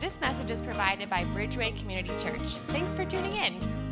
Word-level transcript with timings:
This 0.00 0.20
message 0.20 0.52
is 0.52 0.60
provided 0.60 1.10
by 1.10 1.24
Bridgeway 1.24 1.76
Community 1.80 2.10
Church. 2.22 2.54
Thanks 2.68 2.94
for 2.94 3.04
tuning 3.04 3.34
in. 3.34 3.87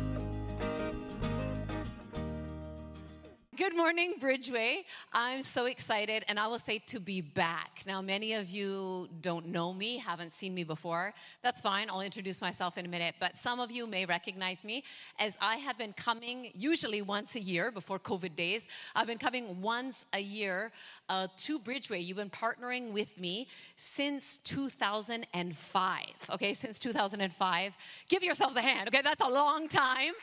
Morning, 3.77 4.15
Bridgeway. 4.19 4.85
I'm 5.13 5.43
so 5.43 5.67
excited, 5.67 6.25
and 6.27 6.39
I 6.39 6.47
will 6.47 6.57
say 6.57 6.79
to 6.87 6.99
be 6.99 7.21
back. 7.21 7.83
Now, 7.85 8.01
many 8.01 8.33
of 8.33 8.49
you 8.49 9.07
don't 9.21 9.49
know 9.49 9.71
me, 9.71 9.99
haven't 9.99 10.31
seen 10.31 10.55
me 10.55 10.63
before. 10.63 11.13
That's 11.43 11.61
fine, 11.61 11.87
I'll 11.87 12.01
introduce 12.01 12.41
myself 12.41 12.79
in 12.79 12.87
a 12.87 12.89
minute. 12.89 13.13
But 13.19 13.37
some 13.37 13.59
of 13.59 13.69
you 13.69 13.85
may 13.85 14.07
recognize 14.07 14.65
me 14.65 14.83
as 15.19 15.37
I 15.39 15.57
have 15.57 15.77
been 15.77 15.93
coming 15.93 16.51
usually 16.55 17.03
once 17.03 17.35
a 17.35 17.39
year 17.39 17.69
before 17.69 17.99
COVID 17.99 18.35
days. 18.35 18.67
I've 18.95 19.05
been 19.05 19.19
coming 19.19 19.61
once 19.61 20.05
a 20.11 20.21
year 20.21 20.71
uh, 21.07 21.27
to 21.37 21.59
Bridgeway. 21.59 22.03
You've 22.03 22.17
been 22.17 22.31
partnering 22.31 22.93
with 22.93 23.15
me 23.19 23.47
since 23.75 24.37
2005, 24.37 26.05
okay? 26.31 26.53
Since 26.55 26.79
2005. 26.79 27.77
Give 28.09 28.23
yourselves 28.23 28.55
a 28.55 28.61
hand, 28.61 28.87
okay? 28.87 29.03
That's 29.03 29.21
a 29.21 29.29
long 29.29 29.67
time. 29.67 30.13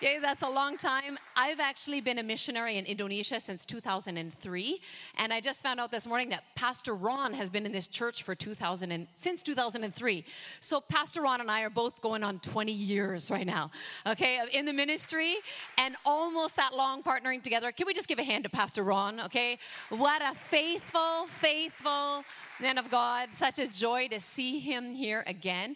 Yeah, 0.00 0.20
that's 0.22 0.42
a 0.42 0.48
long 0.48 0.76
time. 0.76 1.18
I've 1.34 1.58
actually 1.58 2.00
been 2.00 2.20
a 2.20 2.22
missionary 2.22 2.76
in 2.76 2.84
Indonesia 2.84 3.40
since 3.40 3.66
2003, 3.66 4.80
and 5.16 5.32
I 5.32 5.40
just 5.40 5.60
found 5.60 5.80
out 5.80 5.90
this 5.90 6.06
morning 6.06 6.28
that 6.28 6.44
Pastor 6.54 6.94
Ron 6.94 7.32
has 7.32 7.50
been 7.50 7.66
in 7.66 7.72
this 7.72 7.88
church 7.88 8.22
for 8.22 8.36
2000 8.36 8.92
and, 8.92 9.08
since 9.16 9.42
2003. 9.42 10.24
So 10.60 10.80
Pastor 10.80 11.22
Ron 11.22 11.40
and 11.40 11.50
I 11.50 11.62
are 11.62 11.70
both 11.70 12.00
going 12.00 12.22
on 12.22 12.38
20 12.38 12.70
years 12.70 13.28
right 13.28 13.46
now, 13.46 13.72
okay, 14.06 14.40
in 14.52 14.66
the 14.66 14.72
ministry, 14.72 15.34
and 15.78 15.96
almost 16.06 16.54
that 16.54 16.74
long 16.74 17.02
partnering 17.02 17.42
together. 17.42 17.72
Can 17.72 17.88
we 17.88 17.92
just 17.92 18.06
give 18.06 18.20
a 18.20 18.24
hand 18.24 18.44
to 18.44 18.50
Pastor 18.50 18.84
Ron, 18.84 19.18
okay? 19.22 19.58
What 19.88 20.22
a 20.22 20.32
faithful, 20.32 21.26
faithful 21.26 22.22
man 22.60 22.78
of 22.78 22.88
God. 22.88 23.30
Such 23.32 23.58
a 23.58 23.66
joy 23.66 24.06
to 24.08 24.20
see 24.20 24.60
him 24.60 24.94
here 24.94 25.24
again. 25.26 25.74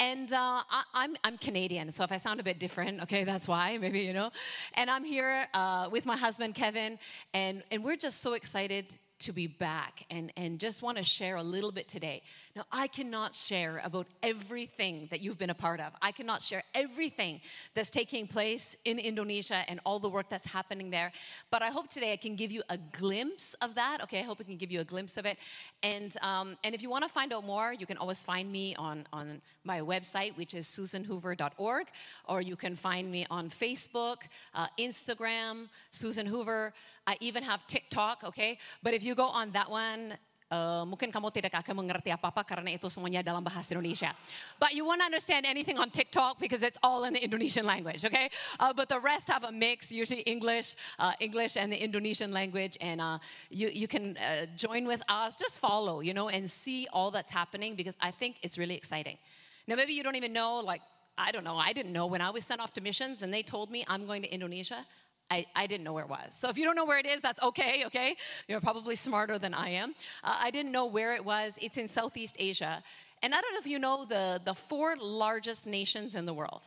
And 0.00 0.32
uh, 0.32 0.62
I, 0.70 0.78
am 0.78 0.84
I'm, 0.94 1.16
I'm 1.24 1.38
Canadian, 1.38 1.90
so 1.90 2.04
if 2.04 2.12
I 2.12 2.18
sound 2.18 2.38
a 2.38 2.44
bit 2.44 2.60
different, 2.60 3.02
okay, 3.02 3.24
that's 3.24 3.48
why, 3.48 3.78
maybe, 3.78 4.00
you 4.00 4.12
know. 4.12 4.30
And 4.74 4.88
I'm 4.88 5.02
here 5.02 5.48
uh, 5.54 5.88
with 5.90 6.06
my 6.06 6.16
husband, 6.16 6.54
Kevin, 6.54 7.00
and, 7.34 7.64
and 7.72 7.82
we're 7.82 7.96
just 7.96 8.20
so 8.20 8.34
excited 8.34 8.96
to 9.20 9.32
be 9.32 9.46
back 9.46 10.06
and, 10.10 10.32
and 10.36 10.58
just 10.58 10.82
want 10.82 10.96
to 10.96 11.04
share 11.04 11.36
a 11.36 11.42
little 11.42 11.72
bit 11.72 11.88
today. 11.88 12.22
Now, 12.54 12.64
I 12.70 12.86
cannot 12.86 13.34
share 13.34 13.80
about 13.84 14.06
everything 14.22 15.08
that 15.10 15.20
you've 15.20 15.38
been 15.38 15.50
a 15.50 15.54
part 15.54 15.80
of. 15.80 15.92
I 16.00 16.12
cannot 16.12 16.42
share 16.42 16.62
everything 16.74 17.40
that's 17.74 17.90
taking 17.90 18.26
place 18.26 18.76
in 18.84 18.98
Indonesia 18.98 19.64
and 19.68 19.80
all 19.84 19.98
the 19.98 20.08
work 20.08 20.28
that's 20.28 20.46
happening 20.46 20.90
there. 20.90 21.12
But 21.50 21.62
I 21.62 21.68
hope 21.68 21.88
today 21.88 22.12
I 22.12 22.16
can 22.16 22.36
give 22.36 22.52
you 22.52 22.62
a 22.68 22.78
glimpse 22.92 23.54
of 23.54 23.74
that. 23.74 24.02
Okay, 24.04 24.20
I 24.20 24.22
hope 24.22 24.38
I 24.40 24.44
can 24.44 24.56
give 24.56 24.70
you 24.70 24.80
a 24.80 24.84
glimpse 24.84 25.16
of 25.16 25.26
it. 25.26 25.38
And, 25.82 26.16
um, 26.22 26.56
and 26.62 26.74
if 26.74 26.82
you 26.82 26.90
want 26.90 27.04
to 27.04 27.10
find 27.10 27.32
out 27.32 27.44
more, 27.44 27.72
you 27.72 27.86
can 27.86 27.96
always 27.96 28.22
find 28.22 28.50
me 28.50 28.74
on, 28.76 29.06
on 29.12 29.40
my 29.64 29.80
website, 29.80 30.36
which 30.36 30.54
is 30.54 30.66
susanhoover.org, 30.66 31.86
or 32.26 32.40
you 32.40 32.56
can 32.56 32.76
find 32.76 33.10
me 33.10 33.26
on 33.30 33.50
Facebook, 33.50 34.22
uh, 34.54 34.66
Instagram, 34.78 35.68
Susan 35.90 36.26
Hoover. 36.26 36.72
I 37.08 37.16
even 37.24 37.42
have 37.50 37.60
TikTok, 37.64 38.16
okay? 38.28 38.60
But 38.84 38.92
if 38.92 39.02
you 39.06 39.14
go 39.16 39.28
on 39.40 39.46
that 39.56 39.70
one, 39.72 40.02
Uh, 40.48 40.80
mungkin 40.88 41.12
kamu 41.12 41.28
tidak 41.28 41.60
akan 41.60 41.84
mengerti 41.84 42.08
apa-apa 42.08 42.40
karena 42.40 42.72
itu 42.72 42.88
semuanya 42.88 43.20
dalam 43.20 43.44
bahasa 43.44 43.76
Indonesia. 43.76 44.16
But 44.56 44.72
you 44.72 44.80
won't 44.88 45.04
understand 45.04 45.44
anything 45.44 45.76
on 45.76 45.92
TikTok 45.92 46.40
because 46.40 46.64
it's 46.64 46.80
all 46.80 47.04
in 47.04 47.12
the 47.12 47.20
Indonesian 47.20 47.68
language, 47.68 48.00
okay? 48.08 48.32
Uh, 48.56 48.72
but 48.72 48.88
the 48.88 48.96
rest 48.96 49.28
have 49.28 49.44
a 49.44 49.52
mix, 49.52 49.92
usually 49.92 50.24
English, 50.24 50.72
uh, 50.96 51.12
English 51.20 51.60
and 51.60 51.68
the 51.68 51.76
Indonesian 51.76 52.32
language, 52.32 52.80
and 52.80 52.96
uh, 52.96 53.20
you, 53.52 53.68
you 53.68 53.84
can 53.84 54.16
uh, 54.16 54.48
join 54.56 54.88
with 54.88 55.04
us, 55.04 55.36
just 55.36 55.60
follow, 55.60 56.00
you 56.00 56.16
know, 56.16 56.32
and 56.32 56.48
see 56.48 56.88
all 56.96 57.12
that's 57.12 57.28
happening 57.28 57.76
because 57.76 58.00
I 58.00 58.08
think 58.08 58.40
it's 58.40 58.56
really 58.56 58.72
exciting. 58.72 59.20
Now, 59.68 59.76
maybe 59.76 59.92
you 59.92 60.00
don't 60.00 60.16
even 60.16 60.32
know, 60.32 60.64
like, 60.64 60.80
I 61.20 61.28
don't 61.28 61.44
know, 61.44 61.60
I 61.60 61.76
didn't 61.76 61.92
know 61.92 62.08
when 62.08 62.24
I 62.24 62.32
was 62.32 62.48
sent 62.48 62.64
off 62.64 62.72
to 62.72 62.80
missions 62.80 63.20
and 63.20 63.28
they 63.28 63.44
told 63.44 63.68
me 63.68 63.84
I'm 63.84 64.08
going 64.08 64.24
to 64.24 64.32
Indonesia. 64.32 64.88
I, 65.30 65.46
I, 65.54 65.66
didn't 65.66 65.84
know 65.84 65.92
where 65.92 66.04
it 66.04 66.10
was. 66.10 66.34
So 66.34 66.48
if 66.48 66.56
you 66.56 66.64
don't 66.64 66.74
know 66.74 66.86
where 66.86 66.98
it 66.98 67.06
is, 67.06 67.20
that's 67.20 67.42
okay, 67.42 67.84
okay? 67.86 68.16
You're 68.46 68.60
probably 68.60 68.96
smarter 68.96 69.38
than 69.38 69.52
I 69.52 69.70
am. 69.70 69.94
Uh, 70.24 70.36
I 70.40 70.50
didn't 70.50 70.72
know 70.72 70.86
where 70.86 71.14
it 71.14 71.24
was. 71.24 71.58
It's 71.60 71.76
in 71.76 71.86
Southeast 71.86 72.36
Asia. 72.38 72.82
And 73.22 73.34
I 73.34 73.40
don't 73.40 73.52
know 73.52 73.60
if 73.60 73.66
you 73.66 73.78
know 73.78 74.04
the, 74.04 74.40
the 74.44 74.54
four 74.54 74.96
largest 74.96 75.66
nations 75.66 76.14
in 76.14 76.24
the 76.24 76.32
world. 76.32 76.62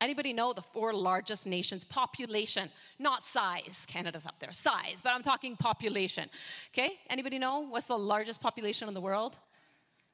Anybody 0.00 0.32
know 0.32 0.52
the 0.52 0.60
four 0.60 0.92
largest 0.92 1.46
nations? 1.46 1.84
Population, 1.84 2.68
not 2.98 3.24
size. 3.24 3.84
Canada's 3.86 4.26
up 4.26 4.38
there, 4.38 4.52
size, 4.52 5.00
but 5.02 5.14
I'm 5.14 5.22
talking 5.22 5.56
population. 5.56 6.28
Okay? 6.74 6.98
Anybody 7.08 7.38
know 7.38 7.60
what's 7.60 7.86
the 7.86 7.96
largest 7.96 8.40
population 8.40 8.88
in 8.88 8.94
the 8.94 9.00
world? 9.00 9.38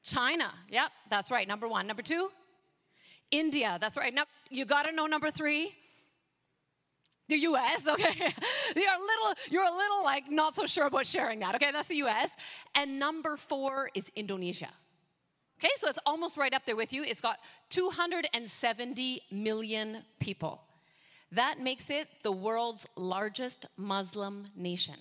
China. 0.03 0.53
Yep, 0.69 0.91
that's 1.09 1.29
right. 1.29 1.47
Number 1.47 1.67
one. 1.67 1.87
Number 1.87 2.03
two? 2.03 2.29
India. 3.31 3.77
That's 3.81 3.97
right. 3.97 4.13
Now, 4.13 4.23
you 4.49 4.65
got 4.65 4.85
to 4.85 4.91
know 4.91 5.07
number 5.07 5.31
three 5.31 5.73
the 7.31 7.39
US, 7.49 7.87
okay? 7.87 8.15
you're 8.75 8.97
a 9.01 9.05
little, 9.11 9.33
you're 9.49 9.65
a 9.65 9.75
little 9.75 10.03
like 10.03 10.29
not 10.29 10.53
so 10.53 10.67
sure 10.67 10.85
about 10.85 11.07
sharing 11.07 11.39
that, 11.39 11.55
okay? 11.55 11.71
That's 11.71 11.87
the 11.87 12.03
US. 12.05 12.35
And 12.75 12.99
number 12.99 13.37
four 13.37 13.89
is 13.95 14.11
Indonesia. 14.15 14.69
Okay, 15.59 15.73
so 15.77 15.87
it's 15.87 15.99
almost 16.05 16.37
right 16.37 16.53
up 16.53 16.65
there 16.65 16.75
with 16.75 16.91
you. 16.91 17.03
It's 17.03 17.21
got 17.21 17.37
270 17.69 19.21
million 19.31 20.03
people. 20.19 20.63
That 21.31 21.59
makes 21.59 21.89
it 21.89 22.07
the 22.23 22.31
world's 22.31 22.87
largest 22.95 23.67
Muslim 23.77 24.47
nation. 24.55 24.95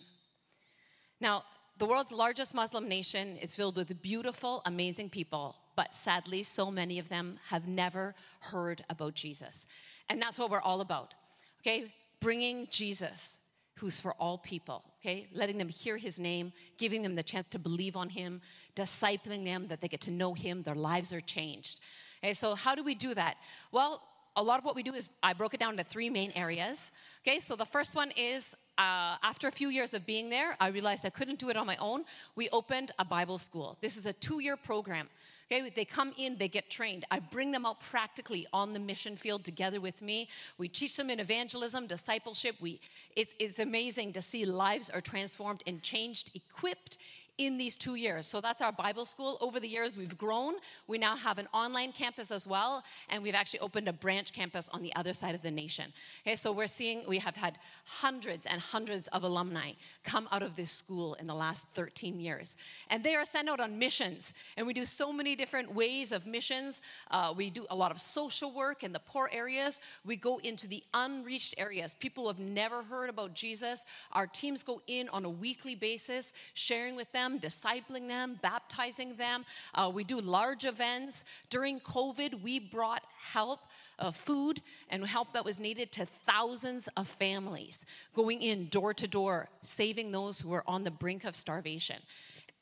Now, 1.19 1.45
the 1.79 1.87
world's 1.87 2.13
largest 2.13 2.55
Muslim 2.55 2.89
nation 2.89 3.39
is 3.39 3.55
filled 3.55 3.77
with 3.77 4.03
beautiful, 4.03 4.61
amazing 4.67 5.09
people, 5.09 5.57
but 5.77 5.95
sadly, 5.95 6.43
so 6.43 6.71
many 6.71 6.99
of 6.99 7.09
them 7.09 7.39
have 7.49 7.67
never 7.67 8.15
heard 8.41 8.85
about 8.91 9.15
Jesus. 9.15 9.67
And 10.11 10.21
that's 10.21 10.39
what 10.39 10.51
we're 10.51 10.61
all 10.61 10.83
about. 10.83 11.15
Okay, 11.63 11.93
bringing 12.21 12.67
Jesus, 12.71 13.39
who's 13.77 13.99
for 13.99 14.13
all 14.15 14.39
people, 14.39 14.85
okay? 15.01 15.27
Letting 15.33 15.59
them 15.59 15.69
hear 15.69 15.97
his 15.97 16.21
name, 16.21 16.53
giving 16.79 17.03
them 17.03 17.15
the 17.15 17.23
chance 17.23 17.49
to 17.51 17.59
believe 17.59 17.97
on 17.97 18.09
him, 18.09 18.41
discipling 18.77 19.45
them 19.45 19.69
that 19.69 19.81
they 19.81 19.89
get 19.89 20.03
to 20.03 20.11
know 20.11 20.35
him, 20.35 20.63
their 20.63 20.75
lives 20.75 21.13
are 21.13 21.21
changed. 21.21 21.81
Okay, 22.23 22.33
so 22.33 22.55
how 22.55 22.75
do 22.75 22.85
we 22.85 22.95
do 22.95 23.15
that? 23.15 23.37
Well, 23.73 24.03
a 24.37 24.43
lot 24.43 24.59
of 24.59 24.65
what 24.65 24.77
we 24.77 24.83
do 24.83 24.95
is 24.95 25.09
I 25.23 25.33
broke 25.33 25.55
it 25.55 25.61
down 25.61 25.73
into 25.73 25.85
three 25.85 26.11
main 26.11 26.33
areas. 26.35 26.93
Okay, 27.27 27.41
so 27.41 27.57
the 27.57 27.67
first 27.67 27.97
one 27.97 28.13
is 28.17 28.55
uh, 28.79 29.17
after 29.23 29.49
a 29.49 29.51
few 29.51 29.69
years 29.69 29.95
of 29.95 30.07
being 30.07 30.31
there, 30.31 30.57
I 30.61 30.69
realized 30.69 31.05
I 31.05 31.11
couldn't 31.11 31.39
do 31.39 31.51
it 31.51 31.57
on 31.57 31.67
my 31.67 31.77
own. 31.77 32.05
We 32.37 32.49
opened 32.51 32.93
a 32.99 33.05
Bible 33.05 33.39
school. 33.39 33.77
This 33.81 33.97
is 33.97 34.07
a 34.07 34.13
two 34.13 34.41
year 34.41 34.57
program. 34.57 35.09
Okay, 35.53 35.69
they 35.71 35.85
come 35.85 36.13
in, 36.17 36.37
they 36.37 36.47
get 36.47 36.71
trained. 36.71 37.05
I 37.11 37.19
bring 37.19 37.51
them 37.51 37.67
out 37.67 37.81
practically 37.81 38.47
on 38.53 38.73
the 38.73 38.79
mission 38.79 39.17
field 39.17 39.45
together 39.45 39.81
with 39.81 40.01
me. 40.01 40.29
We 40.59 40.69
teach 40.69 40.97
them 40.97 41.11
in 41.11 41.19
evangelism, 41.19 41.89
discipleship. 41.89 42.55
We, 42.61 42.81
it's, 43.17 43.35
it's 43.41 43.59
amazing 43.59 44.13
to 44.13 44.23
see 44.23 44.45
lives 44.45 44.91
are 44.91 45.01
transformed 45.01 45.65
and 45.67 45.83
changed, 45.83 46.31
equipped 46.35 46.99
in 47.41 47.57
these 47.57 47.75
two 47.75 47.95
years. 47.95 48.27
So 48.27 48.43
that's 48.43 48.61
our 48.61 48.71
Bible 48.71 49.07
school. 49.07 49.39
Over 49.41 49.61
the 49.61 49.67
years, 49.67 49.97
we've 49.97 50.17
grown. 50.19 50.57
We 50.87 50.99
now 50.99 51.17
have 51.17 51.39
an 51.39 51.49
online 51.55 51.91
campus 51.91 52.31
as 52.31 52.47
well, 52.47 52.85
and 53.09 53.23
we've 53.23 53.35
actually 53.35 53.61
opened 53.61 53.89
a 53.89 53.95
branch 53.95 54.35
campus 54.35 54.69
on 54.69 54.83
the 54.83 54.95
other 54.95 55.15
side 55.15 55.35
of 55.35 55.41
the 55.41 55.51
nation. 55.51 55.91
Okay, 56.27 56.37
so 56.37 56.53
we're 56.53 56.67
seeing 56.67 57.03
we 57.09 57.17
have 57.17 57.35
had 57.35 57.57
hundreds 57.87 58.45
and 58.45 58.61
hundreds 58.61 59.09
of 59.09 59.25
alumni 59.25 59.73
come 60.05 60.29
out 60.31 60.43
of 60.43 60.55
this 60.55 60.71
school 60.71 61.15
in 61.15 61.25
the 61.25 61.35
last 61.35 61.65
13 61.73 62.21
years, 62.21 62.59
and 62.91 63.03
they 63.03 63.15
are 63.15 63.25
sent 63.25 63.49
out 63.49 63.59
on 63.59 63.79
missions. 63.79 64.35
And 64.59 64.67
we 64.67 64.75
do 64.75 64.85
so 64.85 65.11
many 65.11 65.35
different 65.35 65.75
ways 65.75 66.13
of 66.13 66.27
missions. 66.27 66.83
Uh, 67.11 67.33
we 67.35 67.49
do 67.49 67.65
a 67.71 67.75
lot 67.75 67.91
of 67.91 68.03
social 68.03 68.53
work 68.53 68.83
in 68.83 68.93
the 68.93 69.01
poor 69.01 69.31
areas. 69.33 69.81
We 70.05 70.17
go 70.17 70.39
into 70.41 70.69
the 70.69 70.85
unreached 70.93 71.55
areas. 71.57 71.95
People 71.95 72.25
who 72.25 72.29
have 72.29 72.39
never 72.39 72.83
heard 72.83 73.09
about 73.09 73.33
Jesus. 73.33 73.87
Our 74.13 74.27
teams 74.27 74.63
go 74.63 74.83
in 74.89 75.09
on 75.09 75.25
a 75.25 75.31
weekly 75.31 75.75
basis, 75.75 76.35
sharing 76.53 76.97
with 76.97 77.11
them 77.13 77.30
them, 77.31 77.41
discipling 77.41 78.09
them, 78.09 78.39
baptizing 78.43 79.15
them. 79.17 79.45
Uh, 79.75 79.91
we 79.93 80.05
do 80.05 80.21
large 80.21 80.65
events. 80.65 81.25
During 81.49 81.81
COVID, 81.81 82.43
we 82.43 82.59
brought 82.59 83.03
help, 83.19 83.61
uh, 83.99 84.11
food, 84.11 84.61
and 84.91 85.07
help 85.07 85.33
that 85.33 85.45
was 85.45 85.61
needed 85.61 85.93
to 85.93 86.07
thousands 86.27 86.89
of 86.97 87.07
families, 87.07 87.87
going 88.15 88.43
in 88.43 88.69
door 88.69 88.95
to 88.95 89.07
door, 89.07 89.49
saving 89.63 90.13
those 90.13 90.41
who 90.41 90.49
were 90.49 90.65
on 90.67 90.85
the 90.85 90.91
brink 90.91 91.25
of 91.25 91.37
starvation 91.37 91.97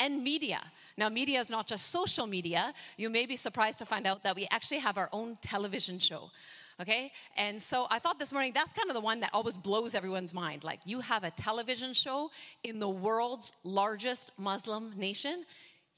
and 0.00 0.22
media. 0.22 0.60
Now, 0.96 1.08
media 1.08 1.40
is 1.40 1.50
not 1.50 1.66
just 1.66 1.88
social 1.90 2.26
media. 2.26 2.72
You 2.96 3.10
may 3.10 3.26
be 3.26 3.36
surprised 3.36 3.78
to 3.80 3.86
find 3.86 4.06
out 4.06 4.22
that 4.22 4.36
we 4.36 4.46
actually 4.50 4.78
have 4.78 4.96
our 4.96 5.08
own 5.12 5.38
television 5.40 5.98
show 5.98 6.30
okay? 6.80 7.12
And 7.36 7.60
so 7.60 7.86
I 7.90 7.98
thought 7.98 8.18
this 8.18 8.32
morning 8.32 8.52
that's 8.54 8.72
kind 8.72 8.88
of 8.88 8.94
the 8.94 9.00
one 9.00 9.20
that 9.20 9.30
always 9.32 9.56
blows 9.56 9.94
everyone's 9.94 10.34
mind. 10.34 10.64
Like, 10.64 10.80
you 10.84 11.00
have 11.00 11.24
a 11.24 11.30
television 11.30 11.92
show 11.92 12.30
in 12.64 12.78
the 12.78 12.88
world's 12.88 13.52
largest 13.64 14.32
Muslim 14.38 14.92
nation? 14.96 15.44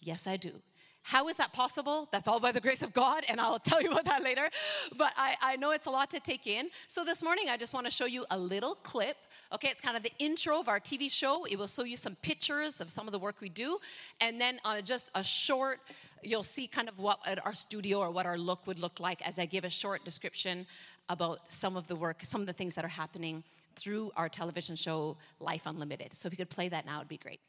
Yes, 0.00 0.26
I 0.26 0.36
do. 0.36 0.52
How 1.02 1.28
is 1.28 1.36
that 1.36 1.52
possible? 1.52 2.08
That's 2.12 2.28
all 2.28 2.40
by 2.40 2.52
the 2.52 2.60
grace 2.60 2.82
of 2.82 2.92
God, 2.92 3.24
and 3.28 3.40
I'll 3.40 3.58
tell 3.70 3.82
you 3.82 3.90
about 3.90 4.04
that 4.04 4.22
later. 4.22 4.48
But 4.96 5.12
I, 5.16 5.34
I 5.40 5.56
know 5.56 5.70
it's 5.72 5.86
a 5.86 5.90
lot 5.90 6.10
to 6.10 6.20
take 6.20 6.46
in. 6.46 6.68
So 6.86 7.04
this 7.04 7.22
morning, 7.22 7.48
I 7.48 7.56
just 7.56 7.74
want 7.74 7.86
to 7.86 7.90
show 7.90 8.04
you 8.04 8.24
a 8.30 8.38
little 8.38 8.74
clip. 8.76 9.16
Okay, 9.52 9.68
it's 9.68 9.80
kind 9.80 9.96
of 9.96 10.02
the 10.02 10.12
intro 10.18 10.60
of 10.60 10.68
our 10.68 10.78
TV 10.78 11.10
show. 11.10 11.44
It 11.44 11.58
will 11.58 11.66
show 11.66 11.84
you 11.84 11.96
some 11.96 12.16
pictures 12.16 12.80
of 12.80 12.90
some 12.90 13.08
of 13.08 13.12
the 13.12 13.18
work 13.18 13.36
we 13.40 13.48
do, 13.48 13.78
and 14.20 14.40
then 14.40 14.60
uh, 14.64 14.80
just 14.80 15.10
a 15.14 15.24
short, 15.24 15.80
you'll 16.22 16.42
see 16.42 16.66
kind 16.66 16.88
of 16.88 16.98
what 16.98 17.18
our 17.44 17.54
studio 17.54 17.98
or 17.98 18.10
what 18.10 18.26
our 18.26 18.38
look 18.38 18.66
would 18.66 18.78
look 18.78 19.00
like 19.00 19.26
as 19.26 19.38
I 19.38 19.46
give 19.46 19.64
a 19.64 19.70
short 19.70 20.04
description 20.04 20.66
about 21.08 21.52
some 21.52 21.76
of 21.76 21.88
the 21.88 21.96
work, 21.96 22.18
some 22.22 22.40
of 22.40 22.46
the 22.46 22.52
things 22.52 22.74
that 22.74 22.84
are 22.84 22.88
happening 22.88 23.42
through 23.74 24.12
our 24.16 24.28
television 24.28 24.76
show, 24.76 25.16
Life 25.40 25.62
Unlimited. 25.66 26.12
So 26.12 26.26
if 26.26 26.32
you 26.32 26.36
could 26.36 26.50
play 26.50 26.68
that 26.68 26.86
now, 26.86 26.98
it'd 26.98 27.08
be 27.08 27.16
great. 27.16 27.40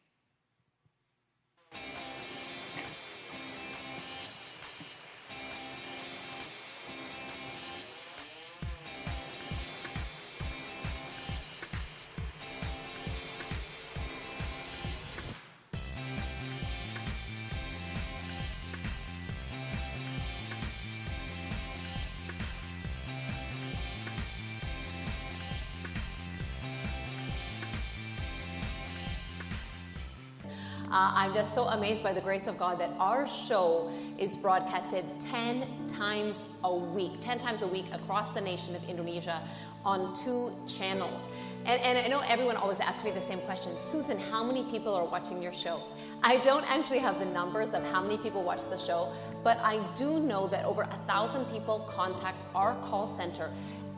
Uh, 31.02 31.12
I'm 31.16 31.34
just 31.34 31.56
so 31.56 31.64
amazed 31.64 32.04
by 32.04 32.14
the 32.14 32.22
grace 32.22 32.46
of 32.46 32.60
God 32.60 32.80
that 32.80 32.92
our 33.00 33.28
show 33.28 33.92
is 34.20 34.36
broadcasted 34.36 35.04
10 35.20 35.88
times 35.88 36.46
a 36.64 36.76
week, 36.76 37.14
10 37.22 37.40
times 37.40 37.64
a 37.64 37.68
week 37.68 37.88
across 37.92 38.30
the 38.30 38.40
nation 38.40 38.76
of 38.76 38.88
Indonesia 38.88 39.42
on 39.84 40.14
two 40.24 40.56
channels. 40.68 41.28
And, 41.66 41.82
and 41.82 41.98
I 41.98 42.08
know 42.08 42.20
everyone 42.20 42.56
always 42.56 42.80
asks 42.80 43.04
me 43.04 43.10
the 43.10 43.20
same 43.20 43.40
question 43.40 43.80
Susan, 43.80 44.20
how 44.20 44.44
many 44.44 44.64
people 44.66 44.94
are 44.94 45.06
watching 45.06 45.42
your 45.42 45.54
show? 45.56 45.82
I 46.22 46.38
don't 46.38 46.70
actually 46.70 47.00
have 47.00 47.18
the 47.18 47.26
numbers 47.26 47.70
of 47.70 47.84
how 47.84 48.04
many 48.04 48.20
people 48.20 48.44
watch 48.44 48.62
the 48.70 48.78
show, 48.78 49.12
but 49.44 49.58
I 49.58 49.84
do 49.96 50.20
know 50.20 50.48
that 50.50 50.66
over 50.66 50.84
a 50.84 51.00
thousand 51.08 51.46
people 51.46 51.80
contact 51.90 52.38
our 52.54 52.76
call 52.82 53.08
center 53.08 53.52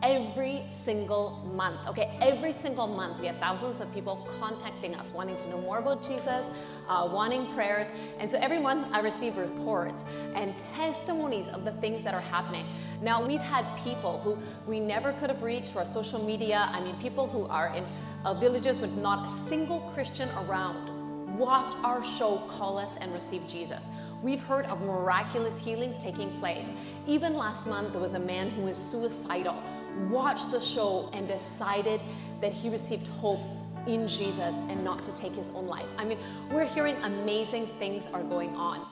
every 0.03 0.65
single 0.69 1.39
month. 1.55 1.79
Okay, 1.88 2.17
every 2.19 2.51
single 2.51 2.88
month 2.88 3.21
we 3.21 3.27
have 3.27 3.38
thousands 3.38 3.79
of 3.79 3.91
people 3.94 4.27
contacting 4.38 4.95
us, 4.95 5.13
wanting 5.13 5.38
to 5.38 5.50
know 5.50 5.61
more 5.61 5.77
about 5.79 6.05
Jesus, 6.05 6.45
uh, 6.89 7.09
wanting 7.09 7.51
prayers. 7.53 7.88
And 8.19 8.29
so 8.29 8.38
every 8.39 8.59
month 8.59 8.88
I 8.91 9.00
receive 9.00 9.38
reports 9.38 10.03
and 10.35 10.59
testimonies 10.75 11.47
of 11.47 11.63
the 11.63 11.71
things 11.71 12.03
that 12.03 12.13
are 12.13 12.21
happening. 12.21 12.65
Now 13.01 13.25
we've 13.25 13.41
had 13.41 13.65
people 13.77 14.19
who 14.19 14.38
we 14.69 14.81
never 14.81 15.13
could 15.13 15.29
have 15.29 15.41
reached 15.41 15.71
for 15.71 15.85
social 15.85 16.23
media. 16.23 16.69
I 16.71 16.81
mean, 16.81 16.97
people 16.97 17.25
who 17.25 17.45
are 17.45 17.73
in 17.73 17.85
uh, 18.25 18.33
villages 18.33 18.79
with 18.79 18.91
not 18.91 19.27
a 19.27 19.29
single 19.29 19.79
Christian 19.94 20.29
around. 20.31 20.91
Watch 21.38 21.73
our 21.83 22.03
show, 22.03 22.44
call 22.47 22.77
us, 22.77 22.95
and 23.00 23.11
receive 23.13 23.47
Jesus. 23.47 23.83
We've 24.21 24.41
heard 24.41 24.65
of 24.65 24.81
miraculous 24.81 25.57
healings 25.57 25.97
taking 25.97 26.29
place. 26.39 26.67
Even 27.07 27.33
last 27.33 27.67
month, 27.67 27.91
there 27.91 28.01
was 28.01 28.13
a 28.13 28.19
man 28.19 28.51
who 28.51 28.61
was 28.63 28.77
suicidal 28.77 29.61
watched 30.10 30.51
the 30.51 30.62
show 30.62 31.10
and 31.13 31.28
decided 31.28 32.01
that 32.42 32.54
he 32.54 32.69
received 32.69 33.07
hope 33.07 33.40
in 33.88 34.07
Jesus 34.07 34.56
and 34.69 34.84
not 34.84 35.04
to 35.04 35.12
take 35.13 35.34
his 35.34 35.50
own 35.51 35.68
life. 35.68 35.88
I 35.98 36.06
mean, 36.06 36.18
we're 36.51 36.66
hearing 36.66 36.95
amazing 37.04 37.68
things 37.80 38.07
are 38.13 38.24
going 38.24 38.56
on. 38.56 38.88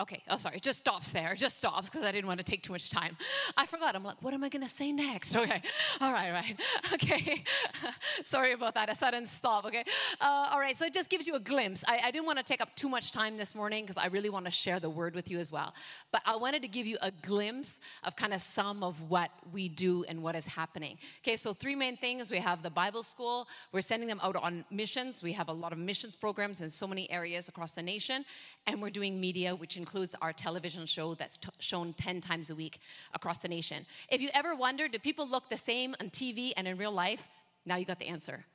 Okay, 0.00 0.24
oh, 0.28 0.38
sorry, 0.38 0.56
it 0.56 0.62
just 0.62 0.80
stops 0.80 1.12
there. 1.12 1.34
It 1.34 1.38
just 1.38 1.56
stops 1.56 1.88
because 1.88 2.04
I 2.04 2.10
didn't 2.10 2.26
want 2.26 2.38
to 2.38 2.44
take 2.44 2.64
too 2.64 2.72
much 2.72 2.90
time. 2.90 3.16
I 3.56 3.64
forgot. 3.64 3.94
I'm 3.94 4.02
like, 4.02 4.20
what 4.22 4.34
am 4.34 4.42
I 4.42 4.48
going 4.48 4.62
to 4.62 4.68
say 4.68 4.90
next? 4.90 5.36
Okay, 5.44 5.62
all 6.00 6.12
right, 6.12 6.32
right. 6.32 6.60
Okay, 6.94 7.44
sorry 8.24 8.52
about 8.52 8.74
that. 8.74 8.88
A 8.88 8.94
sudden 8.94 9.26
stop, 9.26 9.66
okay? 9.66 9.84
Uh, 10.20 10.48
all 10.50 10.58
right, 10.58 10.76
so 10.76 10.86
it 10.86 10.94
just 10.94 11.10
gives 11.10 11.26
you 11.26 11.34
a 11.34 11.40
glimpse. 11.40 11.84
I, 11.86 12.00
I 12.04 12.10
didn't 12.10 12.24
want 12.24 12.38
to 12.38 12.44
take 12.44 12.62
up 12.62 12.74
too 12.74 12.88
much 12.88 13.12
time 13.12 13.36
this 13.36 13.54
morning 13.54 13.84
because 13.84 13.96
I 13.98 14.06
really 14.06 14.30
want 14.30 14.46
to 14.46 14.50
share 14.50 14.80
the 14.80 14.88
word 14.88 15.14
with 15.14 15.30
you 15.30 15.38
as 15.38 15.52
well. 15.52 15.74
But 16.12 16.22
I 16.24 16.34
wanted 16.36 16.62
to 16.62 16.68
give 16.68 16.86
you 16.86 16.96
a 17.02 17.10
glimpse 17.10 17.80
of 18.04 18.16
kind 18.16 18.32
of 18.32 18.40
some 18.40 18.82
of 18.82 19.00
what 19.10 19.30
we 19.52 19.68
do 19.68 20.04
and 20.04 20.22
what 20.22 20.34
is 20.34 20.46
happening. 20.46 20.98
Okay, 21.22 21.36
so 21.36 21.52
three 21.52 21.76
main 21.76 21.96
things 21.96 22.30
we 22.30 22.38
have 22.38 22.62
the 22.62 22.70
Bible 22.70 23.02
school, 23.02 23.46
we're 23.70 23.82
sending 23.82 24.08
them 24.08 24.20
out 24.22 24.36
on 24.36 24.64
missions. 24.70 25.22
We 25.22 25.32
have 25.32 25.48
a 25.48 25.52
lot 25.52 25.72
of 25.72 25.78
missions 25.78 26.16
programs 26.16 26.60
in 26.62 26.70
so 26.70 26.86
many 26.86 27.10
areas 27.10 27.48
across 27.48 27.72
the 27.72 27.82
nation, 27.82 28.24
and 28.66 28.80
we're 28.80 28.90
doing 28.90 29.20
media, 29.20 29.54
which 29.54 29.76
includes 29.84 30.14
our 30.22 30.32
television 30.32 30.86
show 30.86 31.14
that's 31.14 31.38
shown 31.58 31.92
10 31.92 32.22
times 32.22 32.48
a 32.48 32.54
week 32.54 32.80
across 33.12 33.36
the 33.36 33.48
nation. 33.48 33.84
If 34.08 34.22
you 34.22 34.30
ever 34.32 34.56
wonder, 34.56 34.88
do 34.88 34.98
people 34.98 35.28
look 35.28 35.50
the 35.50 35.58
same 35.58 35.94
on 36.00 36.08
TV 36.08 36.52
and 36.56 36.66
in 36.66 36.78
real 36.78 36.90
life? 37.06 37.28
Now 37.66 37.76
you 37.76 37.84
got 37.84 37.98
the 37.98 38.08
answer. 38.08 38.46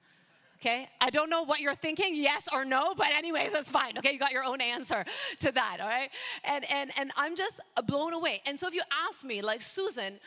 Okay? 0.60 0.90
I 1.00 1.12
don't 1.12 1.30
know 1.30 1.44
what 1.44 1.60
you're 1.60 1.76
thinking, 1.76 2.16
yes 2.16 2.50
or 2.52 2.66
no, 2.66 2.96
but 2.96 3.10
anyways, 3.16 3.52
that's 3.52 3.70
fine. 3.70 3.96
Okay, 4.00 4.12
you 4.12 4.20
got 4.20 4.32
your 4.32 4.44
own 4.44 4.60
answer 4.60 5.06
to 5.40 5.52
that, 5.52 5.78
all 5.80 5.88
right? 5.88 6.10
And 6.44 6.66
and 6.70 6.92
and 7.00 7.12
I'm 7.16 7.36
just 7.36 7.62
blown 7.86 8.14
away. 8.14 8.42
And 8.48 8.60
so 8.60 8.68
if 8.68 8.74
you 8.74 8.82
ask 9.08 9.24
me, 9.24 9.42
like 9.42 9.62
Susan, 9.62 10.20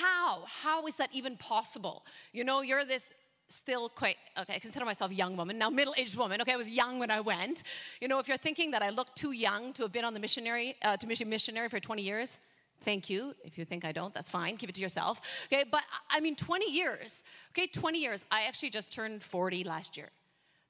how? 0.00 0.44
How 0.62 0.86
is 0.86 0.94
that 0.96 1.10
even 1.12 1.36
possible? 1.36 2.06
You 2.32 2.44
know, 2.44 2.62
you're 2.62 2.84
this 2.84 3.12
still 3.48 3.88
quite 3.88 4.16
okay 4.38 4.54
i 4.54 4.58
consider 4.58 4.84
myself 4.84 5.10
a 5.10 5.14
young 5.14 5.36
woman 5.36 5.58
now 5.58 5.70
middle-aged 5.70 6.16
woman. 6.16 6.40
Okay 6.40 6.52
i 6.52 6.56
was 6.56 6.68
young 6.68 6.98
when 6.98 7.10
i 7.10 7.20
went. 7.20 7.62
You 8.00 8.08
know 8.08 8.18
if 8.18 8.28
you're 8.28 8.36
thinking 8.36 8.70
that 8.72 8.82
i 8.82 8.90
look 8.90 9.14
too 9.14 9.32
young 9.32 9.72
to 9.74 9.82
have 9.82 9.92
been 9.92 10.04
on 10.04 10.14
the 10.14 10.20
missionary 10.20 10.76
uh, 10.82 10.96
to 10.96 11.06
mission 11.06 11.28
missionary 11.28 11.68
for 11.68 11.80
20 11.80 12.02
years 12.02 12.38
thank 12.84 13.08
you. 13.08 13.34
If 13.44 13.56
you 13.58 13.64
think 13.64 13.84
i 13.84 13.92
don't 13.92 14.14
that's 14.14 14.30
fine. 14.30 14.56
Keep 14.56 14.70
it 14.70 14.74
to 14.76 14.82
yourself. 14.82 15.20
Okay 15.46 15.64
but 15.70 15.82
i 16.10 16.20
mean 16.20 16.36
20 16.36 16.70
years 16.70 17.22
okay 17.52 17.66
20 17.66 17.98
years. 17.98 18.24
I 18.30 18.44
actually 18.44 18.70
just 18.70 18.92
turned 18.92 19.22
40 19.22 19.64
last 19.64 19.96
year 19.96 20.10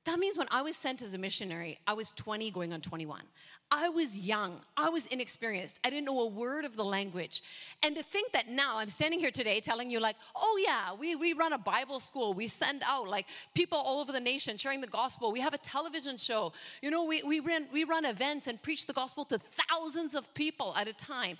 that 0.05 0.19
means 0.19 0.37
when 0.37 0.49
I 0.51 0.61
was 0.61 0.77
sent 0.77 1.01
as 1.01 1.15
a 1.15 1.19
missionary, 1.19 1.79
I 1.87 1.95
was 1.95 2.13
20 2.13 2.51
going 2.51 2.75
on 2.75 2.83
21. 2.83 3.23
I 3.71 3.89
was 3.89 4.17
young. 4.19 4.61
I 4.77 4.91
was 4.91 5.07
inexperienced. 5.07 5.81
I 5.83 5.89
didn't 5.89 6.05
know 6.05 6.21
a 6.21 6.27
word 6.27 6.67
of 6.67 6.77
the 6.77 6.85
language. 6.85 7.43
And 7.83 7.97
to 7.97 8.03
think 8.03 8.33
that 8.33 8.49
now 8.49 8.77
I'm 8.77 8.91
standing 8.91 9.19
here 9.19 9.31
today 9.31 9.61
telling 9.61 9.91
you, 9.91 10.01
like, 10.01 10.17
oh 10.37 10.61
yeah, 10.63 10.93
we, 10.93 11.17
we 11.17 11.33
run 11.33 11.55
a 11.55 11.59
Bible 11.59 12.01
school. 12.01 12.35
We 12.35 12.49
send 12.49 12.83
out 12.87 13.09
like 13.09 13.27
people 13.55 13.79
all 13.79 14.01
over 14.01 14.13
the 14.13 14.21
nation 14.21 14.59
sharing 14.59 14.83
the 14.83 14.87
gospel. 14.87 15.33
We 15.33 15.41
have 15.41 15.55
a 15.55 15.59
television 15.59 16.19
show. 16.19 16.53
You 16.83 16.91
know, 16.91 17.05
we, 17.05 17.23
we, 17.23 17.41
run, 17.41 17.67
we 17.73 17.85
run 17.85 18.05
events 18.05 18.47
and 18.47 18.61
preach 18.61 18.87
the 18.87 18.93
gospel 18.93 19.25
to 19.27 19.39
thousands 19.39 20.15
of 20.15 20.33
people 20.35 20.75
at 20.77 20.87
a 20.87 20.93
time. 20.93 21.39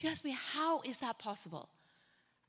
You 0.00 0.08
ask 0.08 0.24
me, 0.24 0.34
how 0.54 0.80
is 0.82 0.98
that 0.98 1.18
possible? 1.18 1.68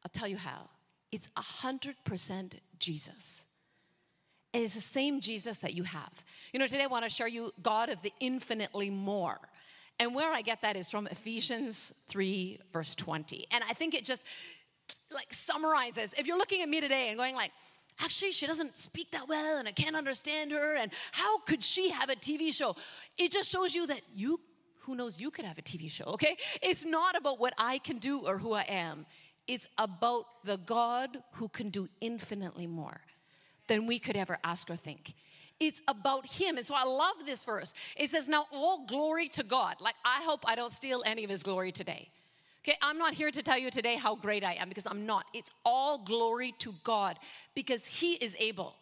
I'll 0.03 0.11
tell 0.13 0.29
you 0.29 0.37
how. 0.37 0.69
It's 1.11 1.29
100% 1.37 2.53
Jesus. 2.79 3.43
It 4.57 4.63
is 4.63 4.73
the 4.73 4.81
same 4.81 5.19
Jesus 5.19 5.59
that 5.59 5.75
you 5.75 5.83
have. 5.83 6.25
You 6.51 6.57
know, 6.59 6.65
today 6.65 6.81
I 6.81 6.87
want 6.87 7.03
to 7.03 7.11
share 7.11 7.27
you 7.27 7.51
God 7.61 7.89
of 7.89 8.01
the 8.01 8.11
infinitely 8.19 8.89
more. 8.89 9.37
And 9.99 10.15
where 10.15 10.33
I 10.33 10.41
get 10.41 10.63
that 10.63 10.75
is 10.75 10.89
from 10.89 11.05
Ephesians 11.05 11.93
3, 12.07 12.59
verse 12.73 12.95
20. 12.95 13.45
And 13.51 13.63
I 13.69 13.73
think 13.73 13.93
it 13.93 14.03
just 14.03 14.25
like 15.11 15.31
summarizes. 15.31 16.15
If 16.17 16.25
you're 16.25 16.39
looking 16.39 16.63
at 16.63 16.69
me 16.69 16.81
today 16.81 17.09
and 17.09 17.19
going 17.19 17.35
like, 17.35 17.51
actually 17.99 18.31
she 18.31 18.47
doesn't 18.47 18.75
speak 18.75 19.11
that 19.11 19.27
well 19.29 19.59
and 19.59 19.67
I 19.67 19.73
can't 19.73 19.95
understand 19.95 20.51
her 20.51 20.75
and 20.75 20.91
how 21.11 21.37
could 21.41 21.61
she 21.61 21.91
have 21.91 22.09
a 22.09 22.15
TV 22.15 22.51
show? 22.51 22.75
It 23.15 23.29
just 23.29 23.51
shows 23.51 23.75
you 23.75 23.85
that 23.85 24.01
you 24.11 24.39
who 24.79 24.95
knows 24.95 25.19
you 25.19 25.29
could 25.29 25.45
have 25.45 25.59
a 25.59 25.61
TV 25.61 25.87
show, 25.91 26.05
okay? 26.05 26.35
It's 26.63 26.83
not 26.83 27.15
about 27.15 27.39
what 27.39 27.53
I 27.59 27.77
can 27.77 27.99
do 27.99 28.21
or 28.21 28.39
who 28.39 28.53
I 28.53 28.63
am. 28.63 29.05
It's 29.47 29.67
about 29.77 30.25
the 30.45 30.57
God 30.57 31.21
who 31.33 31.47
can 31.47 31.69
do 31.69 31.87
infinitely 32.01 32.65
more 32.65 33.01
than 33.67 33.85
we 33.85 33.99
could 33.99 34.17
ever 34.17 34.37
ask 34.43 34.69
or 34.69 34.75
think. 34.75 35.13
It's 35.59 35.81
about 35.87 36.27
Him. 36.27 36.57
And 36.57 36.65
so 36.65 36.75
I 36.75 36.83
love 36.83 37.15
this 37.25 37.43
verse. 37.45 37.73
It 37.95 38.09
says, 38.09 38.27
Now 38.27 38.45
all 38.51 38.85
glory 38.85 39.27
to 39.29 39.43
God. 39.43 39.75
Like, 39.79 39.95
I 40.05 40.21
hope 40.23 40.43
I 40.45 40.55
don't 40.55 40.71
steal 40.71 41.03
any 41.05 41.23
of 41.23 41.29
His 41.29 41.43
glory 41.43 41.71
today. 41.71 42.09
Okay, 42.63 42.77
I'm 42.81 42.97
not 42.97 43.13
here 43.13 43.31
to 43.31 43.41
tell 43.41 43.57
you 43.57 43.71
today 43.71 43.95
how 43.95 44.15
great 44.15 44.43
I 44.43 44.53
am 44.55 44.67
because 44.69 44.85
I'm 44.85 45.05
not. 45.05 45.25
It's 45.33 45.51
all 45.65 45.99
glory 45.99 46.53
to 46.59 46.73
God 46.83 47.17
because 47.55 47.85
He 47.85 48.13
is 48.13 48.35
able 48.39 48.75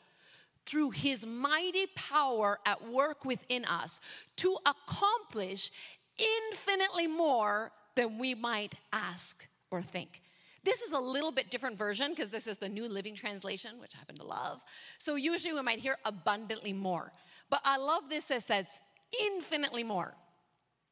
through 0.66 0.92
His 0.92 1.26
mighty 1.26 1.86
power 1.96 2.60
at 2.66 2.90
work 2.90 3.26
within 3.26 3.64
us 3.66 4.02
to 4.38 4.58
accomplish 4.66 5.72
infinitely 6.18 7.08
more 7.08 7.72
than 7.96 8.18
we 8.18 8.36
might 8.36 8.74
ask 8.92 9.48
or 9.72 9.82
think. 9.82 10.22
This 10.66 10.82
is 10.82 10.94
a 10.94 11.00
little 11.00 11.32
bit 11.32 11.52
different 11.52 11.78
version 11.78 12.10
because 12.10 12.30
this 12.30 12.48
is 12.48 12.58
the 12.58 12.68
New 12.68 12.90
Living 12.90 13.16
Translation, 13.16 13.80
which 13.80 13.94
I 13.96 14.00
happen 14.00 14.16
to 14.16 14.26
love. 14.26 14.64
So 14.98 15.16
usually 15.16 15.54
we 15.54 15.62
might 15.62 15.78
hear 15.78 15.98
abundantly 16.04 16.74
more. 16.74 17.12
But 17.52 17.62
I 17.64 17.78
love 17.78 18.10
this 18.10 18.32
as 18.32 18.46
says 18.46 18.82
infinitely 19.22 19.84
more. 19.84 20.16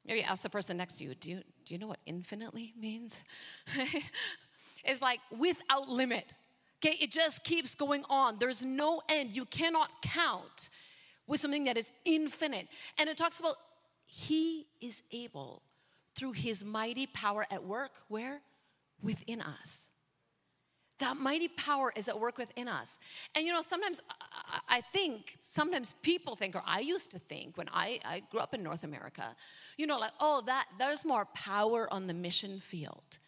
Maybe 0.06 0.22
ask 0.22 0.44
the 0.44 0.50
person 0.50 0.78
next 0.78 1.00
to 1.00 1.06
you, 1.06 1.16
do 1.16 1.32
you, 1.32 1.42
do 1.66 1.74
you 1.74 1.80
know 1.80 1.88
what 1.88 1.98
infinitely 2.06 2.76
means? 2.80 3.24
it's 4.86 5.02
like 5.02 5.22
without 5.36 5.90
limit. 5.90 6.26
Okay, 6.86 6.96
it 7.02 7.12
just 7.12 7.44
keeps 7.44 7.74
going 7.74 8.04
on. 8.12 8.38
There's 8.38 8.64
no 8.64 9.02
end. 9.10 9.36
You 9.36 9.46
cannot 9.46 9.90
count 10.04 10.70
with 11.26 11.40
something 11.40 11.64
that 11.64 11.80
is 11.80 11.92
infinite. 12.06 12.68
And 13.00 13.10
it 13.10 13.18
talks 13.18 13.40
about 13.40 13.56
He 14.06 14.68
is 14.82 15.02
able 15.12 15.64
through 16.14 16.34
his 16.34 16.64
mighty 16.64 17.08
power 17.08 17.48
at 17.50 17.64
work, 17.64 17.92
where? 18.08 18.42
Within 19.02 19.42
us. 19.42 19.90
That 21.00 21.18
mighty 21.18 21.50
power 21.50 21.92
is 21.96 22.08
at 22.08 22.18
work 22.18 22.38
within 22.38 22.68
us. 22.68 23.00
And 23.36 23.46
you 23.46 23.52
know, 23.52 23.62
sometimes 23.62 24.00
uh, 24.10 24.60
I 24.70 24.82
think, 24.82 25.38
sometimes 25.42 25.96
people 26.02 26.36
think, 26.36 26.56
or 26.56 26.64
I 26.66 26.80
used 26.80 27.12
to 27.12 27.20
think 27.20 27.58
when 27.58 27.68
I, 27.74 28.00
I 28.06 28.22
grew 28.32 28.40
up 28.40 28.54
in 28.54 28.64
North 28.64 28.84
America, 28.84 29.36
you 29.78 29.88
know, 29.88 29.98
like, 29.98 30.14
oh, 30.20 30.44
that 30.46 30.68
there's 30.80 31.04
more 31.04 31.26
power 31.34 31.92
on 31.92 32.08
the 32.08 32.14
mission 32.14 32.60
field. 32.60 33.20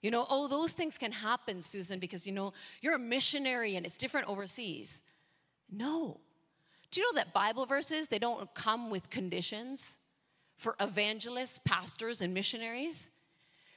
You 0.00 0.12
know, 0.12 0.26
oh, 0.30 0.46
those 0.46 0.72
things 0.72 0.96
can 0.96 1.10
happen, 1.10 1.60
Susan, 1.60 1.98
because 1.98 2.26
you 2.26 2.32
know, 2.32 2.52
you're 2.80 2.94
a 2.94 3.00
missionary 3.00 3.76
and 3.76 3.84
it's 3.84 3.96
different 3.96 4.28
overseas. 4.28 5.02
No. 5.70 6.20
Do 6.90 7.00
you 7.00 7.06
know 7.06 7.16
that 7.16 7.34
Bible 7.34 7.66
verses, 7.66 8.08
they 8.08 8.18
don't 8.18 8.54
come 8.54 8.90
with 8.90 9.10
conditions 9.10 9.98
for 10.56 10.76
evangelists, 10.80 11.58
pastors, 11.64 12.20
and 12.20 12.32
missionaries? 12.32 13.10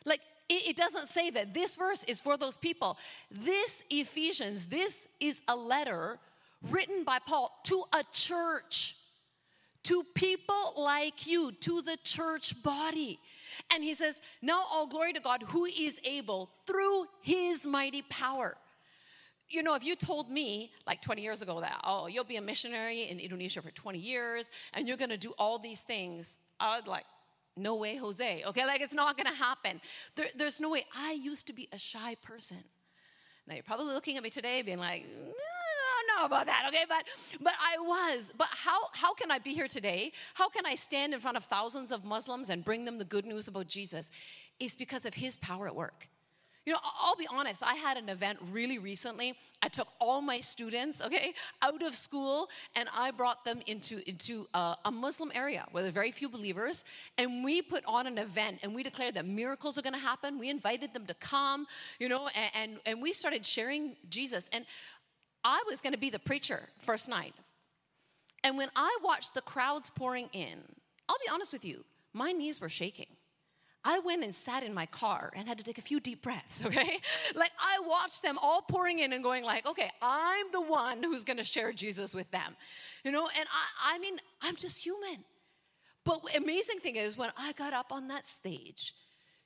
Like, 0.06 0.22
it, 0.52 0.70
it 0.72 0.76
doesn't 0.76 1.08
say 1.08 1.30
that 1.32 1.54
this 1.54 1.76
verse 1.76 2.04
is 2.04 2.20
for 2.20 2.36
those 2.36 2.58
people. 2.58 2.98
This 3.32 3.84
Ephesians, 3.90 4.66
this 4.66 5.08
is 5.20 5.42
a 5.48 5.56
letter 5.56 6.20
written 6.70 7.04
by 7.04 7.20
Paul 7.26 7.58
to 7.66 7.84
a 7.94 8.04
church, 8.12 8.98
to 9.84 10.04
people 10.14 10.74
like 10.78 11.26
you, 11.26 11.54
to 11.62 11.82
the 11.82 11.98
church 12.04 12.62
body. 12.62 13.20
And 13.74 13.84
he 13.84 13.94
says, 13.94 14.20
Now 14.42 14.64
all 14.70 14.88
glory 14.88 15.14
to 15.14 15.22
God 15.22 15.44
who 15.48 15.66
is 15.66 16.00
able 16.04 16.50
through 16.68 17.06
his 17.22 17.66
mighty 17.66 18.02
power. 18.04 18.58
You 19.50 19.64
know, 19.64 19.74
if 19.74 19.84
you 19.84 19.96
told 19.96 20.30
me 20.30 20.72
like 20.86 21.02
20 21.02 21.22
years 21.22 21.42
ago 21.42 21.60
that, 21.62 21.82
oh, 21.84 22.08
you'll 22.08 22.24
be 22.24 22.38
a 22.38 22.42
missionary 22.42 23.04
in 23.04 23.20
Indonesia 23.20 23.62
for 23.62 23.72
20 23.72 24.00
years 24.00 24.50
and 24.74 24.88
you're 24.88 24.98
gonna 24.98 25.18
do 25.18 25.34
all 25.38 25.60
these 25.60 25.82
things, 25.82 26.40
I 26.60 26.78
would 26.78 26.88
like, 26.88 27.06
no 27.58 27.76
way, 27.76 27.96
Jose. 27.96 28.44
Okay, 28.46 28.66
like 28.66 28.82
it's 28.82 28.94
not 28.94 29.18
gonna 29.18 29.34
happen. 29.36 29.82
There, 30.16 30.28
there's 30.36 30.60
no 30.60 30.70
way. 30.70 30.86
I 30.96 31.14
used 31.14 31.48
to 31.48 31.54
be 31.54 31.68
a 31.72 31.78
shy 31.78 32.16
person. 32.22 32.64
Now 33.48 33.56
you're 33.56 33.64
probably 33.64 33.94
looking 33.94 34.18
at 34.18 34.24
me 34.24 34.30
today 34.30 34.62
being 34.62 34.80
like, 34.80 35.04
mm, 35.04 35.08
I 35.08 36.04
don't 36.14 36.20
know 36.20 36.26
about 36.26 36.46
that, 36.46 36.66
okay? 36.70 36.86
But 36.88 37.04
but 37.42 37.54
I 37.60 37.78
was. 37.80 38.32
But 38.38 38.48
how 38.52 38.80
how 38.94 39.14
can 39.14 39.32
I 39.32 39.40
be 39.40 39.54
here 39.54 39.68
today? 39.68 40.12
How 40.34 40.50
can 40.50 40.66
I 40.66 40.76
stand 40.76 41.14
in 41.14 41.20
front 41.20 41.38
of 41.38 41.44
thousands 41.46 41.92
of 41.92 42.06
Muslims 42.06 42.50
and 42.50 42.64
bring 42.64 42.86
them 42.86 42.98
the 42.98 43.06
good 43.06 43.26
news 43.26 43.48
about 43.48 43.68
Jesus? 43.68 44.10
It's 44.60 44.76
because 44.76 45.06
of 45.06 45.14
his 45.14 45.38
power 45.38 45.68
at 45.68 45.76
work. 45.76 46.08
You 46.66 46.74
know, 46.74 46.80
I'll 47.02 47.16
be 47.16 47.28
honest, 47.32 47.64
I 47.66 47.74
had 47.74 47.98
an 47.98 48.08
event 48.08 48.38
really 48.52 48.78
recently. 48.78 49.36
I 49.64 49.68
took 49.68 49.88
all 50.00 50.22
my 50.22 50.40
students, 50.40 51.02
okay, 51.02 51.34
out 51.64 51.82
of 51.82 51.96
school 51.96 52.50
and 52.76 52.88
I 52.96 53.10
brought 53.10 53.44
them 53.44 53.62
into, 53.66 54.08
into 54.08 54.48
a, 54.54 54.76
a 54.86 54.92
Muslim 54.92 55.32
area 55.34 55.66
where 55.72 55.82
there 55.82 55.90
are 55.90 55.94
very 55.94 56.12
few 56.12 56.30
believers. 56.30 56.86
And 57.18 57.44
we 57.44 57.64
put 57.64 57.84
on 57.86 58.06
an 58.06 58.20
event 58.20 58.60
and 58.62 58.76
we 58.76 58.84
declared 58.84 59.16
that 59.16 59.26
miracles 59.26 59.80
are 59.80 59.82
gonna 59.82 59.98
happen. 59.98 60.38
We 60.38 60.50
invited 60.52 60.94
them 60.94 61.08
to 61.08 61.16
come, 61.16 61.66
you 62.00 62.10
know, 62.10 62.28
and, 62.28 62.52
and, 62.54 62.80
and 62.86 63.02
we 63.02 63.12
started 63.12 63.44
sharing 63.44 63.96
Jesus. 64.10 64.48
And 64.54 64.66
I 65.44 65.64
was 65.68 65.82
gonna 65.82 65.98
be 65.98 66.12
the 66.12 66.20
preacher 66.20 66.70
first 66.78 67.10
night. 67.10 67.34
And 68.44 68.56
when 68.56 68.70
I 68.76 68.96
watched 69.04 69.34
the 69.34 69.42
crowds 69.42 69.90
pouring 69.90 70.30
in, 70.34 70.60
I'll 71.10 71.18
be 71.26 71.30
honest 71.32 71.54
with 71.54 71.66
you, 71.66 71.84
my 72.14 72.32
knees 72.32 72.62
were 72.62 72.70
shaking. 72.70 73.08
I 73.84 74.00
went 74.00 74.24
and 74.24 74.34
sat 74.34 74.64
in 74.64 74.74
my 74.74 74.86
car 74.86 75.32
and 75.36 75.48
had 75.48 75.58
to 75.58 75.64
take 75.64 75.78
a 75.78 75.82
few 75.82 76.00
deep 76.00 76.22
breaths, 76.22 76.64
okay? 76.66 77.00
Like 77.36 77.52
I 77.60 77.80
watched 77.86 78.22
them 78.22 78.38
all 78.42 78.62
pouring 78.62 79.00
in 79.00 79.14
and 79.14 79.24
going 79.24 79.44
like, 79.44 79.66
okay, 79.66 79.90
I'm 80.02 80.52
the 80.52 80.62
one 80.62 81.04
who's 81.04 81.24
gonna 81.24 81.44
share 81.44 81.74
Jesus 81.74 82.14
with 82.14 82.30
them. 82.32 82.56
You 83.04 83.12
know, 83.12 83.28
and 83.38 83.48
I, 83.50 83.96
I 83.96 84.00
mean, 84.00 84.18
I'm 84.42 84.56
just 84.56 84.84
human. 84.84 85.24
But 86.04 86.22
amazing 86.36 86.80
thing 86.80 86.96
is 86.96 87.18
when 87.18 87.32
I 87.38 87.54
got 87.54 87.74
up 87.74 87.92
on 87.92 88.08
that 88.08 88.26
stage, 88.26 88.94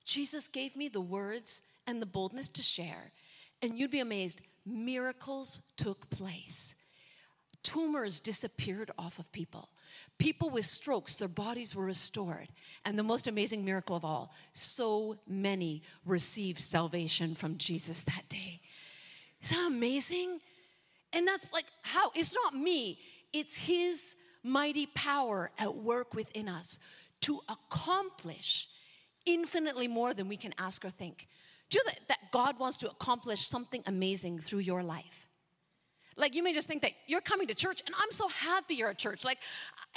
Jesus 0.06 0.48
gave 0.48 0.76
me 0.76 0.88
the 0.88 1.02
words 1.02 1.62
and 1.88 2.02
the 2.02 2.06
boldness 2.06 2.50
to 2.52 2.62
share. 2.62 3.12
And 3.62 3.78
you'd 3.78 3.92
be 3.92 4.00
amazed, 4.00 4.42
miracles 4.66 5.62
took 5.78 6.10
place 6.10 6.76
tumors 7.66 8.20
disappeared 8.20 8.92
off 8.98 9.18
of 9.20 9.30
people. 9.32 9.70
People 10.18 10.50
with 10.50 10.66
strokes, 10.66 11.18
their 11.18 11.28
bodies 11.28 11.76
were 11.76 11.86
restored. 11.86 12.48
And 12.86 12.98
the 12.98 13.04
most 13.04 13.28
amazing 13.28 13.66
miracle 13.66 13.96
of 13.96 14.06
all, 14.06 14.34
so 14.54 15.18
many 15.28 15.84
received 16.06 16.60
salvation 16.60 17.36
from 17.36 17.58
Jesus 17.58 18.04
that 18.04 18.28
day. 18.30 18.62
Is 19.42 19.50
that 19.50 19.68
amazing? 19.68 20.40
And 21.14 21.28
that's 21.28 21.52
like 21.54 21.66
how? 21.82 22.12
It's 22.16 22.34
not 22.34 22.56
me, 22.56 23.00
it's 23.34 23.56
His 23.56 24.16
mighty 24.44 24.86
power 24.88 25.52
at 25.58 25.76
work 25.76 26.14
within 26.14 26.48
us 26.48 26.80
to 27.22 27.40
accomplish 27.50 28.68
infinitely 29.26 29.88
more 29.88 30.14
than 30.14 30.28
we 30.28 30.38
can 30.38 30.54
ask 30.58 30.86
or 30.86 30.90
think. 30.90 31.28
Do 31.70 31.78
you 31.78 31.84
know 31.84 31.92
that, 31.92 32.08
that 32.10 32.32
God 32.32 32.60
wants 32.60 32.78
to 32.80 32.90
accomplish 32.90 33.48
something 33.48 33.82
amazing 33.88 34.40
through 34.40 34.60
your 34.60 34.84
life? 34.84 35.30
Like 36.18 36.34
you 36.34 36.44
may 36.44 36.54
just 36.54 36.68
think 36.68 36.82
that 36.82 36.92
you're 37.08 37.22
coming 37.22 37.48
to 37.48 37.56
church, 37.56 37.82
and 37.86 37.94
I'm 38.02 38.12
so 38.12 38.28
happy 38.30 38.76
you're 38.76 38.90
at 38.90 38.98
church. 38.98 39.26
Like, 39.26 39.40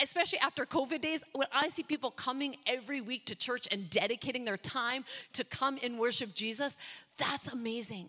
especially 0.02 0.40
after 0.40 0.66
COVID 0.66 1.00
days, 1.00 1.22
when 1.32 1.46
I 1.52 1.68
see 1.68 1.84
people 1.84 2.10
coming 2.10 2.56
every 2.66 3.00
week 3.00 3.26
to 3.26 3.36
church 3.36 3.68
and 3.70 3.88
dedicating 3.88 4.44
their 4.44 4.56
time 4.56 5.04
to 5.34 5.44
come 5.44 5.78
and 5.82 5.98
worship 5.98 6.34
Jesus, 6.34 6.76
that's 7.16 7.48
amazing. 7.48 8.08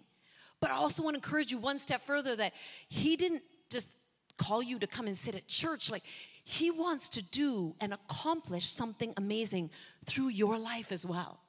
But 0.60 0.72
I 0.72 0.74
also 0.74 1.04
want 1.04 1.14
to 1.14 1.18
encourage 1.18 1.52
you 1.52 1.60
one 1.60 1.78
step 1.78 2.04
further 2.04 2.36
that 2.36 2.54
He 2.90 3.16
didn't 3.16 3.44
just 3.70 3.96
call 4.38 4.64
you 4.64 4.80
to 4.80 4.88
come 4.88 5.06
and 5.06 5.18
sit 5.18 5.36
at 5.36 5.48
church. 5.48 5.92
Like, 5.92 6.04
He 6.44 6.72
wants 6.72 7.10
to 7.10 7.22
do 7.22 7.76
and 7.80 7.94
accomplish 7.94 8.66
something 8.66 9.14
amazing 9.18 9.70
through 10.06 10.30
your 10.30 10.58
life 10.58 10.92
as 10.92 11.06
well. 11.06 11.42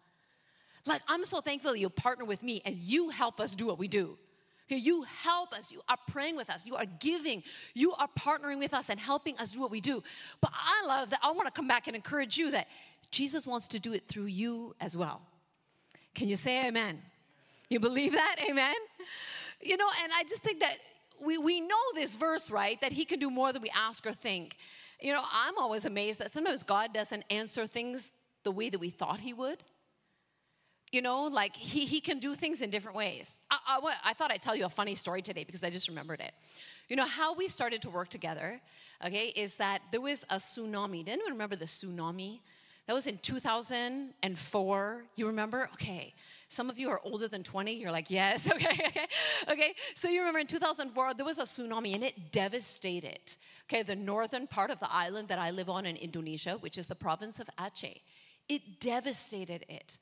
Like, 0.84 1.00
I'm 1.08 1.24
so 1.24 1.40
thankful 1.40 1.72
that 1.72 1.78
you 1.78 1.88
partner 1.88 2.26
with 2.26 2.42
me 2.42 2.60
and 2.66 2.76
you 2.76 3.08
help 3.08 3.40
us 3.40 3.54
do 3.54 3.66
what 3.66 3.78
we 3.78 3.88
do. 3.88 4.18
You 4.76 5.04
help 5.22 5.52
us. 5.52 5.72
You 5.72 5.80
are 5.88 5.96
praying 6.08 6.36
with 6.36 6.50
us. 6.50 6.66
You 6.66 6.76
are 6.76 6.86
giving. 7.00 7.42
You 7.74 7.92
are 7.92 8.08
partnering 8.18 8.58
with 8.58 8.74
us 8.74 8.90
and 8.90 8.98
helping 8.98 9.36
us 9.38 9.52
do 9.52 9.60
what 9.60 9.70
we 9.70 9.80
do. 9.80 10.02
But 10.40 10.52
I 10.54 10.86
love 10.86 11.10
that. 11.10 11.20
I 11.22 11.32
want 11.32 11.46
to 11.46 11.52
come 11.52 11.68
back 11.68 11.86
and 11.86 11.96
encourage 11.96 12.36
you 12.36 12.50
that 12.52 12.68
Jesus 13.10 13.46
wants 13.46 13.68
to 13.68 13.78
do 13.78 13.92
it 13.92 14.06
through 14.06 14.26
you 14.26 14.74
as 14.80 14.96
well. 14.96 15.20
Can 16.14 16.28
you 16.28 16.36
say 16.36 16.66
amen? 16.66 17.00
You 17.68 17.80
believe 17.80 18.12
that? 18.12 18.36
Amen? 18.48 18.74
You 19.62 19.76
know, 19.76 19.88
and 20.02 20.12
I 20.14 20.24
just 20.24 20.42
think 20.42 20.60
that 20.60 20.76
we, 21.24 21.38
we 21.38 21.60
know 21.60 21.76
this 21.94 22.16
verse, 22.16 22.50
right? 22.50 22.80
That 22.80 22.92
he 22.92 23.04
can 23.04 23.18
do 23.18 23.30
more 23.30 23.52
than 23.52 23.62
we 23.62 23.70
ask 23.70 24.06
or 24.06 24.12
think. 24.12 24.56
You 25.00 25.14
know, 25.14 25.22
I'm 25.32 25.56
always 25.58 25.84
amazed 25.84 26.18
that 26.18 26.32
sometimes 26.32 26.64
God 26.64 26.92
doesn't 26.92 27.24
answer 27.30 27.66
things 27.66 28.12
the 28.42 28.50
way 28.50 28.70
that 28.70 28.78
we 28.78 28.90
thought 28.90 29.20
he 29.20 29.32
would. 29.32 29.62
You 30.92 31.02
know, 31.02 31.24
like 31.24 31.54
he, 31.54 31.86
he 31.86 32.00
can 32.00 32.18
do 32.18 32.34
things 32.34 32.62
in 32.62 32.70
different 32.70 32.96
ways. 32.96 33.38
I, 33.50 33.58
I, 33.66 33.94
I 34.06 34.12
thought 34.12 34.32
I'd 34.32 34.42
tell 34.42 34.56
you 34.56 34.64
a 34.64 34.70
funny 34.70 34.96
story 34.96 35.22
today 35.22 35.44
because 35.44 35.62
I 35.62 35.70
just 35.70 35.88
remembered 35.88 36.20
it. 36.20 36.32
You 36.88 36.96
know, 36.96 37.04
how 37.04 37.34
we 37.34 37.46
started 37.46 37.82
to 37.82 37.90
work 37.90 38.08
together, 38.08 38.60
okay, 39.06 39.28
is 39.28 39.54
that 39.56 39.82
there 39.92 40.00
was 40.00 40.24
a 40.30 40.36
tsunami. 40.36 41.04
Did 41.04 41.12
anyone 41.12 41.32
remember 41.32 41.54
the 41.54 41.66
tsunami? 41.66 42.40
That 42.88 42.94
was 42.94 43.06
in 43.06 43.18
2004. 43.18 45.04
You 45.14 45.26
remember? 45.28 45.70
Okay. 45.74 46.12
Some 46.48 46.68
of 46.68 46.80
you 46.80 46.90
are 46.90 47.00
older 47.04 47.28
than 47.28 47.44
20. 47.44 47.72
You're 47.72 47.92
like, 47.92 48.10
yes, 48.10 48.50
okay, 48.52 48.76
okay, 48.88 49.06
okay. 49.48 49.74
So 49.94 50.08
you 50.08 50.18
remember 50.18 50.40
in 50.40 50.48
2004, 50.48 51.14
there 51.14 51.24
was 51.24 51.38
a 51.38 51.42
tsunami 51.42 51.94
and 51.94 52.02
it 52.02 52.32
devastated, 52.32 53.20
okay, 53.68 53.84
the 53.84 53.94
northern 53.94 54.48
part 54.48 54.70
of 54.70 54.80
the 54.80 54.90
island 54.92 55.28
that 55.28 55.38
I 55.38 55.52
live 55.52 55.70
on 55.70 55.86
in 55.86 55.94
Indonesia, 55.94 56.56
which 56.58 56.76
is 56.76 56.88
the 56.88 56.96
province 56.96 57.38
of 57.38 57.48
Aceh. 57.60 58.00
It 58.48 58.80
devastated 58.80 59.64
it 59.68 59.98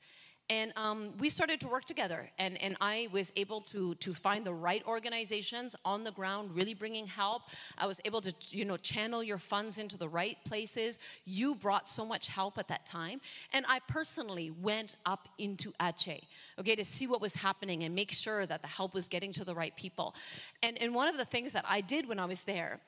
and 0.49 0.73
um, 0.75 1.13
we 1.19 1.29
started 1.29 1.59
to 1.61 1.67
work 1.67 1.85
together 1.85 2.29
and, 2.39 2.61
and 2.61 2.75
i 2.81 3.07
was 3.11 3.31
able 3.35 3.61
to, 3.61 3.95
to 3.95 4.13
find 4.13 4.45
the 4.45 4.53
right 4.53 4.83
organizations 4.87 5.75
on 5.85 6.03
the 6.03 6.11
ground 6.11 6.51
really 6.55 6.73
bringing 6.73 7.07
help. 7.07 7.43
I 7.77 7.85
was 7.85 8.01
able 8.05 8.21
to 8.21 8.33
you 8.49 8.65
know 8.65 8.77
channel 8.77 9.23
your 9.23 9.37
funds 9.37 9.77
into 9.77 9.97
the 9.97 10.09
right 10.09 10.37
places. 10.45 10.99
You 11.25 11.55
brought 11.55 11.87
so 11.87 12.05
much 12.05 12.27
help 12.27 12.57
at 12.57 12.67
that 12.67 12.85
time 12.85 13.21
and 13.53 13.65
i 13.67 13.79
personally 13.87 14.51
went 14.51 14.97
up 15.05 15.29
into 15.37 15.71
aceh 15.79 16.21
okay 16.59 16.75
to 16.75 16.85
see 16.85 17.07
what 17.07 17.21
was 17.21 17.35
happening 17.35 17.83
and 17.83 17.93
make 17.93 18.11
sure 18.11 18.45
that 18.45 18.61
the 18.61 18.67
help 18.67 18.93
was 18.93 19.07
getting 19.07 19.31
to 19.33 19.43
the 19.45 19.55
right 19.55 19.75
people. 19.75 20.15
And, 20.63 20.81
and 20.81 20.93
one 20.93 21.07
of 21.07 21.17
the 21.17 21.25
things 21.25 21.53
that 21.53 21.65
i 21.67 21.81
did 21.81 22.07
when 22.07 22.19
i 22.19 22.25
was 22.25 22.43
there 22.43 22.79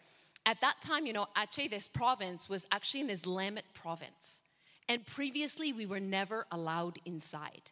at 0.45 0.59
that 0.61 0.81
time 0.81 1.05
you 1.05 1.13
know 1.13 1.27
aceh 1.37 1.69
this 1.69 1.87
province 1.87 2.49
was 2.49 2.65
actually 2.71 3.01
an 3.01 3.09
islamic 3.09 3.65
province 3.73 4.43
and 4.91 5.05
previously, 5.05 5.71
we 5.71 5.85
were 5.85 6.01
never 6.01 6.45
allowed 6.51 6.99
inside. 7.05 7.71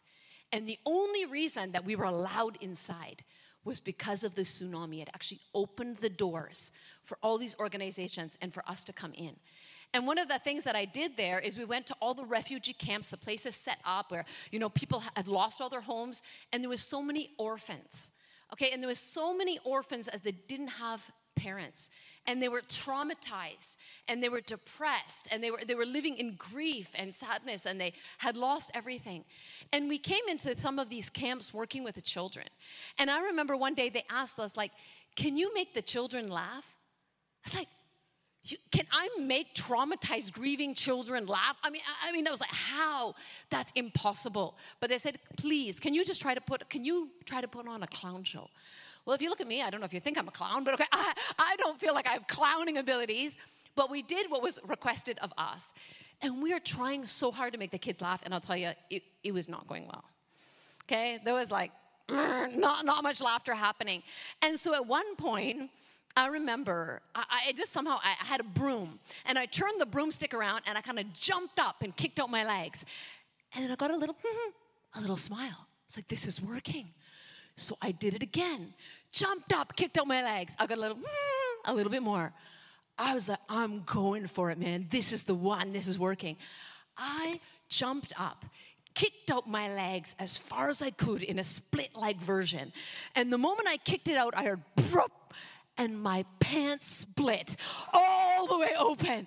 And 0.52 0.66
the 0.66 0.78
only 0.86 1.26
reason 1.26 1.72
that 1.72 1.84
we 1.84 1.94
were 1.94 2.06
allowed 2.06 2.56
inside 2.62 3.24
was 3.62 3.78
because 3.78 4.24
of 4.24 4.34
the 4.36 4.40
tsunami. 4.40 5.02
It 5.02 5.10
actually 5.12 5.40
opened 5.54 5.96
the 5.96 6.08
doors 6.08 6.72
for 7.04 7.18
all 7.22 7.36
these 7.36 7.54
organizations 7.60 8.38
and 8.40 8.54
for 8.54 8.62
us 8.66 8.84
to 8.84 8.94
come 8.94 9.12
in. 9.12 9.36
And 9.92 10.06
one 10.06 10.16
of 10.16 10.28
the 10.28 10.38
things 10.38 10.64
that 10.64 10.74
I 10.74 10.86
did 10.86 11.14
there 11.14 11.38
is 11.38 11.58
we 11.58 11.66
went 11.66 11.86
to 11.88 11.96
all 12.00 12.14
the 12.14 12.24
refugee 12.24 12.72
camps, 12.72 13.10
the 13.10 13.18
places 13.18 13.54
set 13.54 13.80
up 13.84 14.10
where, 14.10 14.24
you 14.50 14.58
know, 14.58 14.70
people 14.70 15.04
had 15.14 15.28
lost 15.28 15.60
all 15.60 15.68
their 15.68 15.82
homes, 15.82 16.22
and 16.54 16.62
there 16.62 16.70
was 16.70 16.80
so 16.80 17.02
many 17.02 17.32
orphans. 17.36 18.12
Okay, 18.54 18.70
and 18.70 18.82
there 18.82 18.88
was 18.88 18.98
so 18.98 19.36
many 19.36 19.58
orphans 19.66 20.06
that 20.06 20.24
they 20.24 20.32
didn't 20.32 20.68
have 20.68 21.10
parents 21.40 21.90
and 22.26 22.42
they 22.42 22.48
were 22.48 22.60
traumatized 22.60 23.76
and 24.08 24.22
they 24.22 24.28
were 24.28 24.40
depressed 24.40 25.28
and 25.30 25.42
they 25.42 25.50
were 25.50 25.60
they 25.66 25.74
were 25.74 25.86
living 25.86 26.16
in 26.16 26.34
grief 26.36 26.90
and 26.94 27.14
sadness 27.14 27.66
and 27.66 27.80
they 27.80 27.92
had 28.18 28.36
lost 28.36 28.70
everything. 28.74 29.24
And 29.72 29.88
we 29.88 29.98
came 29.98 30.26
into 30.28 30.58
some 30.58 30.78
of 30.78 30.90
these 30.90 31.08
camps 31.10 31.54
working 31.54 31.82
with 31.84 31.94
the 31.94 32.02
children. 32.02 32.46
And 32.98 33.10
i 33.10 33.20
remember 33.22 33.56
one 33.56 33.74
day 33.74 33.88
they 33.88 34.04
asked 34.10 34.38
us 34.38 34.56
like 34.56 34.72
can 35.16 35.36
you 35.36 35.52
make 35.54 35.74
the 35.74 35.82
children 35.82 36.28
laugh? 36.28 36.76
I 37.44 37.50
was 37.50 37.54
like 37.54 37.68
you, 38.44 38.56
can 38.70 38.86
I 38.90 39.08
make 39.20 39.54
traumatized, 39.54 40.32
grieving 40.32 40.74
children 40.74 41.26
laugh? 41.26 41.56
I 41.62 41.70
mean, 41.70 41.82
I, 41.86 42.08
I 42.08 42.12
mean, 42.12 42.26
I 42.26 42.30
was 42.30 42.40
like, 42.40 42.52
how? 42.52 43.14
That's 43.50 43.70
impossible. 43.74 44.56
But 44.80 44.90
they 44.90 44.98
said, 44.98 45.18
please, 45.36 45.78
can 45.78 45.92
you 45.92 46.04
just 46.04 46.20
try 46.20 46.34
to 46.34 46.40
put, 46.40 46.68
can 46.70 46.84
you 46.84 47.10
try 47.26 47.40
to 47.40 47.48
put 47.48 47.68
on 47.68 47.82
a 47.82 47.86
clown 47.86 48.24
show? 48.24 48.48
Well, 49.04 49.14
if 49.14 49.22
you 49.22 49.28
look 49.28 49.40
at 49.40 49.46
me, 49.46 49.62
I 49.62 49.70
don't 49.70 49.80
know 49.80 49.86
if 49.86 49.92
you 49.92 50.00
think 50.00 50.18
I'm 50.18 50.28
a 50.28 50.32
clown, 50.32 50.64
but 50.64 50.74
okay, 50.74 50.86
I, 50.92 51.12
I 51.38 51.56
don't 51.56 51.78
feel 51.78 51.94
like 51.94 52.08
I 52.08 52.12
have 52.12 52.26
clowning 52.26 52.78
abilities. 52.78 53.36
But 53.76 53.90
we 53.90 54.02
did 54.02 54.30
what 54.30 54.42
was 54.42 54.58
requested 54.66 55.18
of 55.20 55.32
us. 55.38 55.72
And 56.22 56.42
we 56.42 56.52
are 56.52 56.60
trying 56.60 57.04
so 57.06 57.30
hard 57.30 57.52
to 57.52 57.58
make 57.58 57.70
the 57.70 57.78
kids 57.78 58.02
laugh. 58.02 58.22
And 58.24 58.34
I'll 58.34 58.40
tell 58.40 58.56
you, 58.56 58.72
it, 58.90 59.02
it 59.22 59.32
was 59.32 59.48
not 59.48 59.66
going 59.68 59.84
well. 59.86 60.04
Okay? 60.84 61.18
There 61.24 61.34
was 61.34 61.50
like, 61.50 61.72
not, 62.08 62.84
not 62.84 63.02
much 63.02 63.20
laughter 63.20 63.54
happening. 63.54 64.02
And 64.42 64.58
so 64.58 64.74
at 64.74 64.86
one 64.86 65.16
point, 65.16 65.70
I 66.16 66.26
remember 66.28 67.02
I, 67.14 67.24
I 67.48 67.52
just 67.52 67.72
somehow 67.72 67.98
I 68.02 68.14
had 68.24 68.40
a 68.40 68.44
broom 68.44 68.98
and 69.26 69.38
I 69.38 69.46
turned 69.46 69.80
the 69.80 69.86
broomstick 69.86 70.34
around 70.34 70.62
and 70.66 70.76
I 70.76 70.80
kind 70.80 70.98
of 70.98 71.12
jumped 71.12 71.58
up 71.58 71.82
and 71.82 71.94
kicked 71.96 72.20
out 72.20 72.30
my 72.30 72.44
legs. 72.44 72.84
And 73.54 73.64
then 73.64 73.70
I 73.70 73.76
got 73.76 73.90
a 73.90 73.96
little, 73.96 74.16
a 74.94 75.00
little 75.00 75.16
smile. 75.16 75.66
It's 75.86 75.96
like, 75.96 76.08
this 76.08 76.26
is 76.26 76.40
working. 76.40 76.88
So 77.56 77.76
I 77.82 77.92
did 77.92 78.14
it 78.14 78.22
again. 78.22 78.74
Jumped 79.12 79.52
up, 79.52 79.76
kicked 79.76 79.98
out 79.98 80.06
my 80.06 80.22
legs. 80.22 80.56
I 80.58 80.66
got 80.66 80.78
a 80.78 80.80
little, 80.80 80.98
a 81.64 81.74
little 81.74 81.90
bit 81.90 82.02
more. 82.02 82.32
I 82.98 83.14
was 83.14 83.28
like, 83.28 83.38
I'm 83.48 83.82
going 83.84 84.26
for 84.26 84.50
it, 84.50 84.58
man. 84.58 84.86
This 84.90 85.12
is 85.12 85.22
the 85.22 85.34
one. 85.34 85.72
This 85.72 85.88
is 85.88 85.98
working. 85.98 86.36
I 86.96 87.40
jumped 87.68 88.12
up, 88.18 88.44
kicked 88.94 89.30
out 89.30 89.48
my 89.48 89.72
legs 89.72 90.14
as 90.18 90.36
far 90.36 90.68
as 90.68 90.82
I 90.82 90.90
could 90.90 91.22
in 91.22 91.38
a 91.38 91.44
split 91.44 91.90
like 91.94 92.20
version. 92.20 92.72
And 93.14 93.32
the 93.32 93.38
moment 93.38 93.68
I 93.68 93.78
kicked 93.78 94.08
it 94.08 94.16
out, 94.16 94.34
I 94.36 94.44
heard, 94.44 94.60
and 95.80 95.98
my 95.98 96.26
pants 96.40 96.84
split 96.84 97.56
all 97.94 98.46
the 98.46 98.58
way 98.58 98.72
open. 98.78 99.26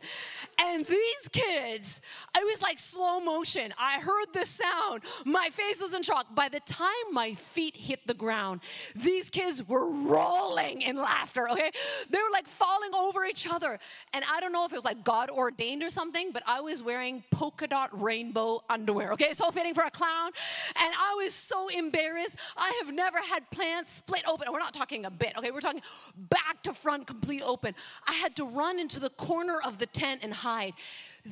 And 0.59 0.85
these 0.85 1.27
kids, 1.31 2.01
it 2.35 2.45
was 2.45 2.61
like 2.61 2.77
slow 2.77 3.19
motion. 3.19 3.73
I 3.77 3.99
heard 3.99 4.27
the 4.33 4.45
sound. 4.45 5.01
My 5.25 5.49
face 5.51 5.81
was 5.81 5.93
in 5.93 6.03
shock. 6.03 6.33
By 6.33 6.49
the 6.49 6.59
time 6.61 6.91
my 7.11 7.33
feet 7.33 7.75
hit 7.75 8.05
the 8.07 8.13
ground, 8.13 8.61
these 8.95 9.29
kids 9.29 9.67
were 9.67 9.89
rolling 9.89 10.81
in 10.81 10.95
laughter, 10.95 11.49
okay? 11.49 11.71
They 12.09 12.17
were 12.19 12.31
like 12.31 12.47
falling 12.47 12.93
over 12.93 13.25
each 13.25 13.47
other. 13.51 13.79
And 14.13 14.23
I 14.31 14.39
don't 14.39 14.51
know 14.51 14.65
if 14.65 14.71
it 14.71 14.75
was 14.75 14.85
like 14.85 15.03
God 15.03 15.29
ordained 15.29 15.83
or 15.83 15.89
something, 15.89 16.31
but 16.31 16.43
I 16.45 16.61
was 16.61 16.81
wearing 16.81 17.23
polka 17.31 17.67
dot 17.67 17.89
rainbow 17.99 18.63
underwear, 18.69 19.11
okay? 19.13 19.33
So 19.33 19.51
fitting 19.51 19.73
for 19.73 19.83
a 19.83 19.91
clown. 19.91 20.31
And 20.79 20.93
I 20.97 21.15
was 21.23 21.33
so 21.33 21.67
embarrassed. 21.69 22.37
I 22.57 22.81
have 22.83 22.93
never 22.93 23.19
had 23.19 23.49
plants 23.51 23.93
split 23.93 24.23
open. 24.27 24.47
We're 24.51 24.59
not 24.59 24.73
talking 24.73 25.05
a 25.05 25.11
bit, 25.11 25.33
okay? 25.37 25.51
We're 25.51 25.61
talking 25.61 25.81
back 26.15 26.43
back 26.53 26.63
to 26.63 26.73
front, 26.73 27.07
complete 27.07 27.41
open. 27.43 27.73
I 28.07 28.13
had 28.13 28.35
to 28.35 28.45
run 28.45 28.79
into 28.79 28.99
the 28.99 29.09
corner 29.09 29.59
of 29.65 29.79
the 29.79 29.85
tent 29.85 30.21
and 30.23 30.33
hide. 30.43 30.73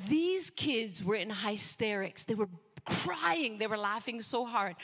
These 0.10 0.50
kids 0.50 1.04
were 1.04 1.16
in 1.16 1.30
hysterics. 1.30 2.24
They 2.24 2.36
were 2.36 2.50
crying. 2.86 3.58
They 3.58 3.68
were 3.68 3.78
laughing 3.78 4.22
so 4.22 4.46
hard 4.46 4.76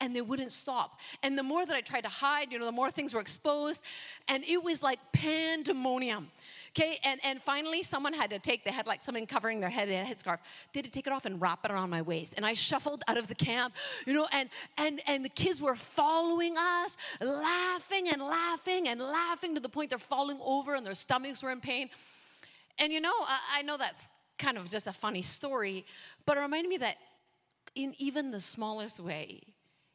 and 0.00 0.16
they 0.16 0.20
wouldn't 0.20 0.52
stop. 0.52 0.98
And 1.22 1.38
the 1.38 1.42
more 1.42 1.64
that 1.66 1.76
I 1.76 1.80
tried 1.80 2.02
to 2.02 2.08
hide, 2.08 2.52
you 2.52 2.58
know, 2.58 2.64
the 2.64 2.72
more 2.72 2.90
things 2.90 3.14
were 3.14 3.20
exposed. 3.20 3.82
And 4.28 4.44
it 4.44 4.62
was 4.62 4.82
like 4.82 4.98
pandemonium. 5.12 6.30
Okay, 6.70 6.98
and, 7.04 7.20
and 7.22 7.42
finally 7.42 7.82
someone 7.82 8.14
had 8.14 8.30
to 8.30 8.38
take, 8.38 8.64
they 8.64 8.70
had 8.70 8.86
like 8.86 9.02
someone 9.02 9.26
covering 9.26 9.60
their 9.60 9.68
head, 9.68 9.88
a 9.90 10.04
headscarf. 10.04 10.38
They 10.72 10.78
had 10.78 10.84
to 10.86 10.90
take 10.90 11.06
it 11.06 11.12
off 11.12 11.26
and 11.26 11.40
wrap 11.40 11.64
it 11.64 11.70
around 11.70 11.90
my 11.90 12.00
waist. 12.00 12.34
And 12.36 12.46
I 12.46 12.54
shuffled 12.54 13.04
out 13.08 13.18
of 13.18 13.26
the 13.28 13.34
camp, 13.34 13.74
you 14.06 14.14
know, 14.14 14.26
and 14.32 14.48
and 14.78 15.02
and 15.06 15.22
the 15.22 15.28
kids 15.28 15.60
were 15.60 15.74
following 15.74 16.54
us, 16.56 16.96
laughing 17.20 18.08
and 18.08 18.22
laughing 18.22 18.88
and 18.88 19.00
laughing 19.00 19.54
to 19.54 19.60
the 19.60 19.68
point 19.68 19.90
they're 19.90 19.98
falling 19.98 20.38
over 20.42 20.74
and 20.74 20.86
their 20.86 20.94
stomachs 20.94 21.42
were 21.42 21.52
in 21.52 21.60
pain. 21.60 21.90
And 22.78 22.92
you 22.92 23.00
know, 23.00 23.12
I, 23.12 23.58
I 23.58 23.62
know 23.62 23.76
that's 23.76 24.08
kind 24.38 24.58
of 24.58 24.68
just 24.68 24.86
a 24.86 24.92
funny 24.92 25.22
story, 25.22 25.84
but 26.26 26.36
it 26.36 26.40
reminded 26.40 26.68
me 26.68 26.78
that 26.78 26.96
in 27.74 27.94
even 27.98 28.30
the 28.30 28.40
smallest 28.40 29.00
way, 29.00 29.40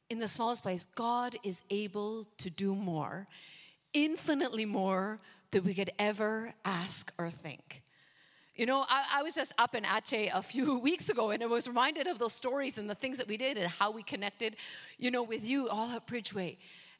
in 0.09 0.19
the 0.19 0.27
smallest 0.27 0.63
place, 0.63 0.87
God 0.95 1.35
is 1.43 1.61
able 1.69 2.25
to 2.37 2.49
do 2.49 2.73
more, 2.73 3.27
infinitely 3.93 4.65
more 4.65 5.19
that 5.51 5.63
we 5.63 5.73
could 5.73 5.91
ever 5.99 6.53
ask 6.65 7.11
or 7.17 7.29
think. 7.29 7.83
You 8.55 8.65
know, 8.65 8.85
I, 8.89 9.19
I, 9.19 9.23
was 9.23 9.35
just 9.35 9.53
up 9.59 9.75
in 9.75 9.83
Aceh 9.83 10.31
a 10.33 10.41
few 10.41 10.79
weeks 10.89 11.09
ago 11.09 11.29
and 11.29 11.43
I 11.43 11.45
was 11.45 11.67
reminded 11.67 12.07
of 12.07 12.17
those 12.17 12.33
stories 12.33 12.79
and 12.79 12.89
the 12.89 12.95
things 12.95 13.17
that 13.19 13.27
we 13.27 13.37
did 13.37 13.57
and 13.57 13.67
how 13.67 13.91
we 13.91 14.01
connected, 14.01 14.55
you 14.97 15.11
know, 15.11 15.21
with 15.21 15.45
you 15.47 15.69
all 15.69 15.91
at 15.91 16.07
Bridgeway. 16.07 16.57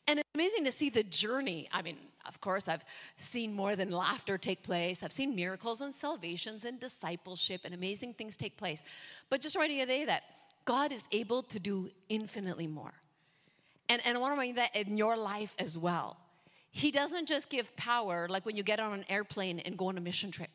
And 0.07 0.19
it's 0.19 0.29
amazing 0.33 0.63
to 0.65 0.71
see 0.71 0.89
the 0.89 1.03
journey. 1.03 1.67
I 1.71 1.81
mean, 1.81 1.97
of 2.25 2.39
course, 2.39 2.67
I've 2.67 2.85
seen 3.17 3.53
more 3.53 3.75
than 3.75 3.91
laughter 3.91 4.37
take 4.37 4.63
place. 4.63 5.03
I've 5.03 5.11
seen 5.11 5.35
miracles 5.35 5.81
and 5.81 5.93
salvations 5.93 6.63
and 6.63 6.79
discipleship 6.79 7.61
and 7.65 7.73
amazing 7.73 8.13
things 8.13 8.37
take 8.37 8.55
place. 8.57 8.83
But 9.29 9.41
just 9.41 9.55
writing 9.55 9.79
today 9.79 10.05
that 10.05 10.23
God 10.65 10.91
is 10.91 11.03
able 11.11 11.43
to 11.43 11.59
do 11.59 11.89
infinitely 12.09 12.67
more. 12.67 12.93
And, 13.89 14.01
and 14.05 14.17
I 14.17 14.21
want 14.21 14.31
to 14.31 14.35
remind 14.35 14.49
you 14.49 14.55
that 14.55 14.75
in 14.75 14.97
your 14.97 15.17
life 15.17 15.55
as 15.59 15.77
well. 15.77 16.17
He 16.71 16.91
doesn't 16.91 17.27
just 17.27 17.49
give 17.49 17.75
power 17.75 18.27
like 18.29 18.45
when 18.45 18.55
you 18.55 18.63
get 18.63 18.79
on 18.79 18.93
an 18.93 19.05
airplane 19.09 19.59
and 19.59 19.77
go 19.77 19.87
on 19.87 19.97
a 19.97 20.01
mission 20.01 20.31
trip. 20.31 20.49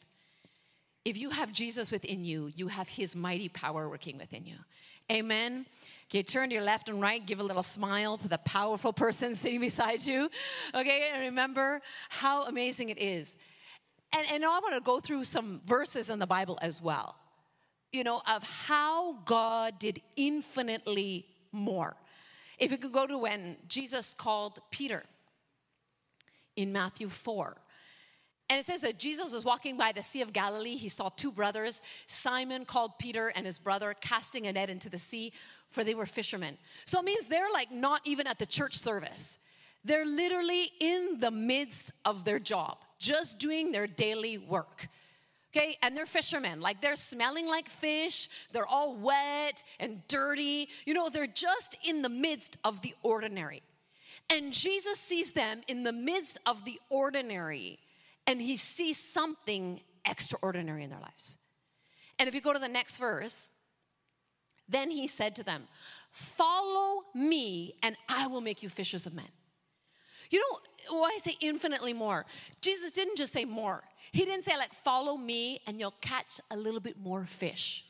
If 1.04 1.16
you 1.16 1.30
have 1.30 1.52
Jesus 1.52 1.90
within 1.90 2.24
you, 2.24 2.50
you 2.54 2.68
have 2.68 2.88
his 2.88 3.16
mighty 3.16 3.48
power 3.48 3.88
working 3.88 4.18
within 4.18 4.46
you. 4.46 4.56
Amen. 5.10 5.66
Okay, 6.08 6.22
turn 6.22 6.50
to 6.50 6.54
your 6.54 6.64
left 6.64 6.88
and 6.88 7.02
right, 7.02 7.24
give 7.24 7.40
a 7.40 7.42
little 7.42 7.62
smile 7.62 8.16
to 8.18 8.28
the 8.28 8.38
powerful 8.38 8.92
person 8.92 9.34
sitting 9.34 9.60
beside 9.60 10.04
you. 10.04 10.30
Okay, 10.74 11.10
and 11.12 11.22
remember 11.22 11.80
how 12.08 12.44
amazing 12.44 12.90
it 12.90 12.98
is. 12.98 13.36
And, 14.12 14.26
and 14.30 14.44
I 14.44 14.48
want 14.48 14.74
to 14.74 14.80
go 14.80 15.00
through 15.00 15.24
some 15.24 15.60
verses 15.64 16.10
in 16.10 16.18
the 16.18 16.26
Bible 16.26 16.58
as 16.62 16.80
well, 16.80 17.16
you 17.92 18.04
know, 18.04 18.22
of 18.28 18.42
how 18.42 19.14
God 19.24 19.78
did 19.78 20.00
infinitely 20.16 21.26
more. 21.50 21.96
If 22.58 22.70
you 22.70 22.78
could 22.78 22.92
go 22.92 23.06
to 23.06 23.18
when 23.18 23.56
Jesus 23.66 24.14
called 24.14 24.60
Peter 24.70 25.02
in 26.56 26.72
Matthew 26.72 27.08
4. 27.08 27.56
And 28.48 28.59
it 28.59 28.66
says 28.66 28.83
that 28.83 28.98
Jesus 28.98 29.33
was 29.33 29.44
walking 29.44 29.76
by 29.76 29.92
the 29.92 30.02
Sea 30.02 30.20
of 30.20 30.33
Galilee. 30.33 30.76
He 30.76 30.88
saw 30.88 31.09
two 31.09 31.33
brothers, 31.33 31.81
Simon 32.07 32.64
called 32.64 32.98
Peter 32.98 33.33
and 33.35 33.46
his 33.46 33.59
brother, 33.59 33.94
casting 34.00 34.46
a 34.46 34.52
net 34.52 34.68
into 34.68 34.90
the 34.90 34.98
sea, 34.98 35.33
for 35.68 35.85
they 35.85 35.94
were 35.94 36.07
fishermen. 36.07 36.59
So 36.85 37.00
it 37.00 37.05
means 37.05 37.28
they're 37.28 37.50
like 37.52 37.72
not 37.72 38.02
even 38.05 38.26
at 38.26 38.38
the 38.38 38.46
church 38.46 38.76
service. 38.76 39.38
They're 39.85 40.07
literally 40.07 40.70
in 40.81 41.18
the 41.18 41.31
midst 41.31 41.92
of 42.05 42.24
their 42.24 42.38
job, 42.38 42.78
just 42.98 43.38
doing 43.38 43.72
their 43.72 43.87
daily 43.87 44.38
work. 44.38 44.88
Okay, 45.55 45.76
and 45.83 45.94
they're 45.96 46.07
fishermen. 46.07 46.61
Like 46.61 46.81
they're 46.81 46.96
smelling 46.96 47.46
like 47.46 47.68
fish, 47.68 48.28
they're 48.52 48.66
all 48.66 48.94
wet 48.94 49.62
and 49.81 50.00
dirty. 50.09 50.68
You 50.87 50.94
know, 50.94 51.11
they're 51.11 51.26
just 51.26 51.76
in 51.85 52.00
the 52.00 52.09
midst 52.09 52.57
of 52.64 52.81
the 52.81 52.94
ordinary. 53.02 53.62
And 54.31 54.52
Jesus 54.52 54.98
sees 54.98 55.33
them 55.33 55.61
in 55.68 55.83
the 55.83 55.92
midst 55.92 56.38
of 56.46 56.64
the 56.64 56.81
ordinary, 56.88 57.78
and 58.26 58.40
he 58.40 58.56
sees 58.56 58.98
something 58.98 59.80
extraordinary 60.04 60.85
in 60.85 60.90
their 60.90 61.00
lives. 61.00 61.38
And 62.18 62.28
if 62.28 62.35
you 62.35 62.40
go 62.40 62.52
to 62.52 62.58
the 62.58 62.68
next 62.68 62.98
verse, 62.98 63.50
then 64.68 64.90
he 64.90 65.06
said 65.06 65.37
to 65.37 65.44
them, 65.44 65.64
Follow 66.11 67.04
me, 67.14 67.74
and 67.82 67.96
I 68.08 68.26
will 68.26 68.42
make 68.42 68.62
you 68.62 68.68
fishers 68.68 69.06
of 69.06 69.14
men. 69.14 69.28
You 70.30 70.40
know 70.40 70.98
why 70.98 71.12
I 71.14 71.18
say 71.18 71.37
infinitely 71.40 71.94
more? 71.94 72.26
Jesus 72.61 72.92
didn't 72.92 73.16
just 73.16 73.32
say 73.32 73.44
more. 73.44 73.82
He 74.12 74.24
didn't 74.24 74.44
say, 74.44 74.56
like, 74.56 74.74
follow 74.74 75.16
me, 75.16 75.61
and 75.66 75.80
you'll 75.80 75.94
catch 76.02 76.40
a 76.50 76.56
little 76.56 76.80
bit 76.80 76.98
more 76.98 77.24
fish 77.24 77.85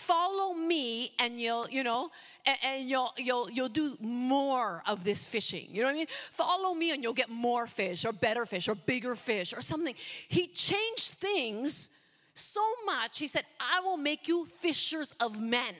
follow 0.00 0.54
me 0.54 1.12
and 1.18 1.38
you'll 1.38 1.68
you 1.68 1.84
know 1.84 2.10
and, 2.46 2.56
and, 2.64 2.88
you'll 2.88 3.12
you'll 3.18 3.50
you'll 3.50 3.68
do 3.68 3.96
more 4.00 4.82
of 4.86 5.04
this 5.04 5.24
fishing 5.24 5.66
you 5.70 5.80
know 5.80 5.88
what 5.88 5.94
i 5.94 5.98
mean 5.98 6.06
follow 6.30 6.74
me 6.74 6.90
and 6.92 7.02
you'll 7.02 7.12
get 7.12 7.28
more 7.28 7.66
fish 7.66 8.04
or 8.04 8.12
better 8.12 8.46
fish 8.46 8.66
or 8.66 8.74
bigger 8.74 9.14
fish 9.14 9.52
or 9.52 9.60
something 9.60 9.94
he 10.28 10.46
changed 10.46 11.10
things 11.14 11.90
so 12.32 12.62
much 12.86 13.18
he 13.18 13.26
said 13.26 13.44
i 13.60 13.80
will 13.80 13.98
make 13.98 14.26
you 14.26 14.46
fishers 14.46 15.14
of 15.20 15.38
men 15.38 15.74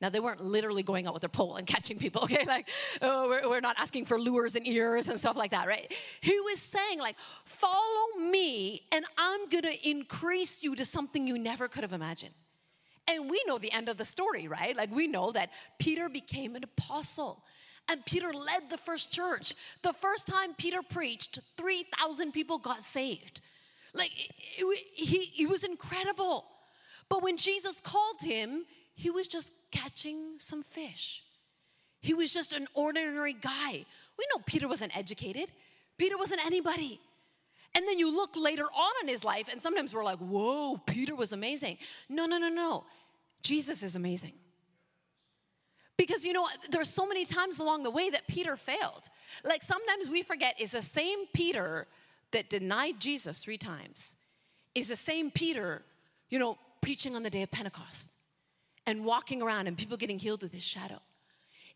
now, 0.00 0.08
they 0.08 0.18
weren't 0.18 0.44
literally 0.44 0.82
going 0.82 1.06
out 1.06 1.14
with 1.14 1.20
their 1.20 1.28
pole 1.28 1.54
and 1.54 1.64
catching 1.64 1.96
people, 1.96 2.22
okay? 2.24 2.44
Like, 2.44 2.68
oh, 3.02 3.28
we're, 3.28 3.48
we're 3.48 3.60
not 3.60 3.78
asking 3.78 4.06
for 4.06 4.20
lures 4.20 4.56
and 4.56 4.66
ears 4.66 5.08
and 5.08 5.16
stuff 5.16 5.36
like 5.36 5.52
that, 5.52 5.68
right? 5.68 5.94
He 6.20 6.40
was 6.40 6.58
saying, 6.58 6.98
like, 6.98 7.14
follow 7.44 8.18
me 8.18 8.82
and 8.90 9.04
I'm 9.16 9.48
gonna 9.48 9.76
increase 9.84 10.64
you 10.64 10.74
to 10.74 10.84
something 10.84 11.28
you 11.28 11.38
never 11.38 11.68
could 11.68 11.84
have 11.84 11.92
imagined. 11.92 12.34
And 13.08 13.28
we 13.28 13.42
know 13.46 13.58
the 13.58 13.72
end 13.72 13.88
of 13.88 13.96
the 13.96 14.04
story, 14.04 14.48
right? 14.48 14.76
Like 14.76 14.94
we 14.94 15.06
know 15.06 15.32
that 15.32 15.50
Peter 15.78 16.08
became 16.08 16.54
an 16.54 16.64
apostle. 16.64 17.42
And 17.88 18.04
Peter 18.06 18.32
led 18.32 18.70
the 18.70 18.78
first 18.78 19.12
church. 19.12 19.54
The 19.82 19.92
first 19.92 20.28
time 20.28 20.54
Peter 20.54 20.82
preached, 20.82 21.40
3,000 21.56 22.30
people 22.30 22.58
got 22.58 22.82
saved. 22.82 23.40
Like, 23.92 24.12
he 24.94 25.46
was 25.46 25.64
incredible. 25.64 26.46
But 27.08 27.22
when 27.22 27.36
Jesus 27.36 27.80
called 27.80 28.20
him, 28.22 28.64
he 28.94 29.10
was 29.10 29.26
just 29.26 29.52
catching 29.72 30.38
some 30.38 30.62
fish. 30.62 31.24
He 32.00 32.14
was 32.14 32.32
just 32.32 32.52
an 32.52 32.68
ordinary 32.74 33.32
guy. 33.32 33.84
We 34.18 34.26
know 34.32 34.42
Peter 34.46 34.68
wasn't 34.68 34.96
educated, 34.96 35.50
Peter 35.98 36.16
wasn't 36.16 36.44
anybody. 36.46 37.00
And 37.74 37.88
then 37.88 37.98
you 37.98 38.14
look 38.14 38.36
later 38.36 38.64
on 38.64 38.92
in 39.02 39.08
his 39.08 39.24
life, 39.24 39.48
and 39.50 39.60
sometimes 39.60 39.94
we're 39.94 40.04
like, 40.04 40.18
whoa, 40.18 40.76
Peter 40.86 41.14
was 41.14 41.32
amazing. 41.32 41.78
No, 42.08 42.26
no, 42.26 42.38
no, 42.38 42.48
no. 42.48 42.84
Jesus 43.42 43.82
is 43.82 43.96
amazing. 43.96 44.34
Because 45.96 46.24
you 46.24 46.32
know, 46.32 46.48
there's 46.70 46.90
so 46.90 47.06
many 47.06 47.24
times 47.24 47.58
along 47.58 47.82
the 47.82 47.90
way 47.90 48.10
that 48.10 48.26
Peter 48.26 48.56
failed. 48.56 49.08
Like 49.44 49.62
sometimes 49.62 50.08
we 50.08 50.22
forget 50.22 50.54
it's 50.58 50.72
the 50.72 50.82
same 50.82 51.26
Peter 51.32 51.86
that 52.32 52.50
denied 52.50 52.98
Jesus 52.98 53.38
three 53.38 53.58
times, 53.58 54.16
is 54.74 54.88
the 54.88 54.96
same 54.96 55.30
Peter, 55.30 55.82
you 56.28 56.38
know, 56.38 56.58
preaching 56.80 57.14
on 57.14 57.22
the 57.22 57.30
day 57.30 57.42
of 57.42 57.50
Pentecost 57.50 58.10
and 58.86 59.04
walking 59.04 59.42
around 59.42 59.66
and 59.66 59.76
people 59.76 59.96
getting 59.96 60.18
healed 60.18 60.42
with 60.42 60.52
his 60.52 60.62
shadow. 60.62 61.00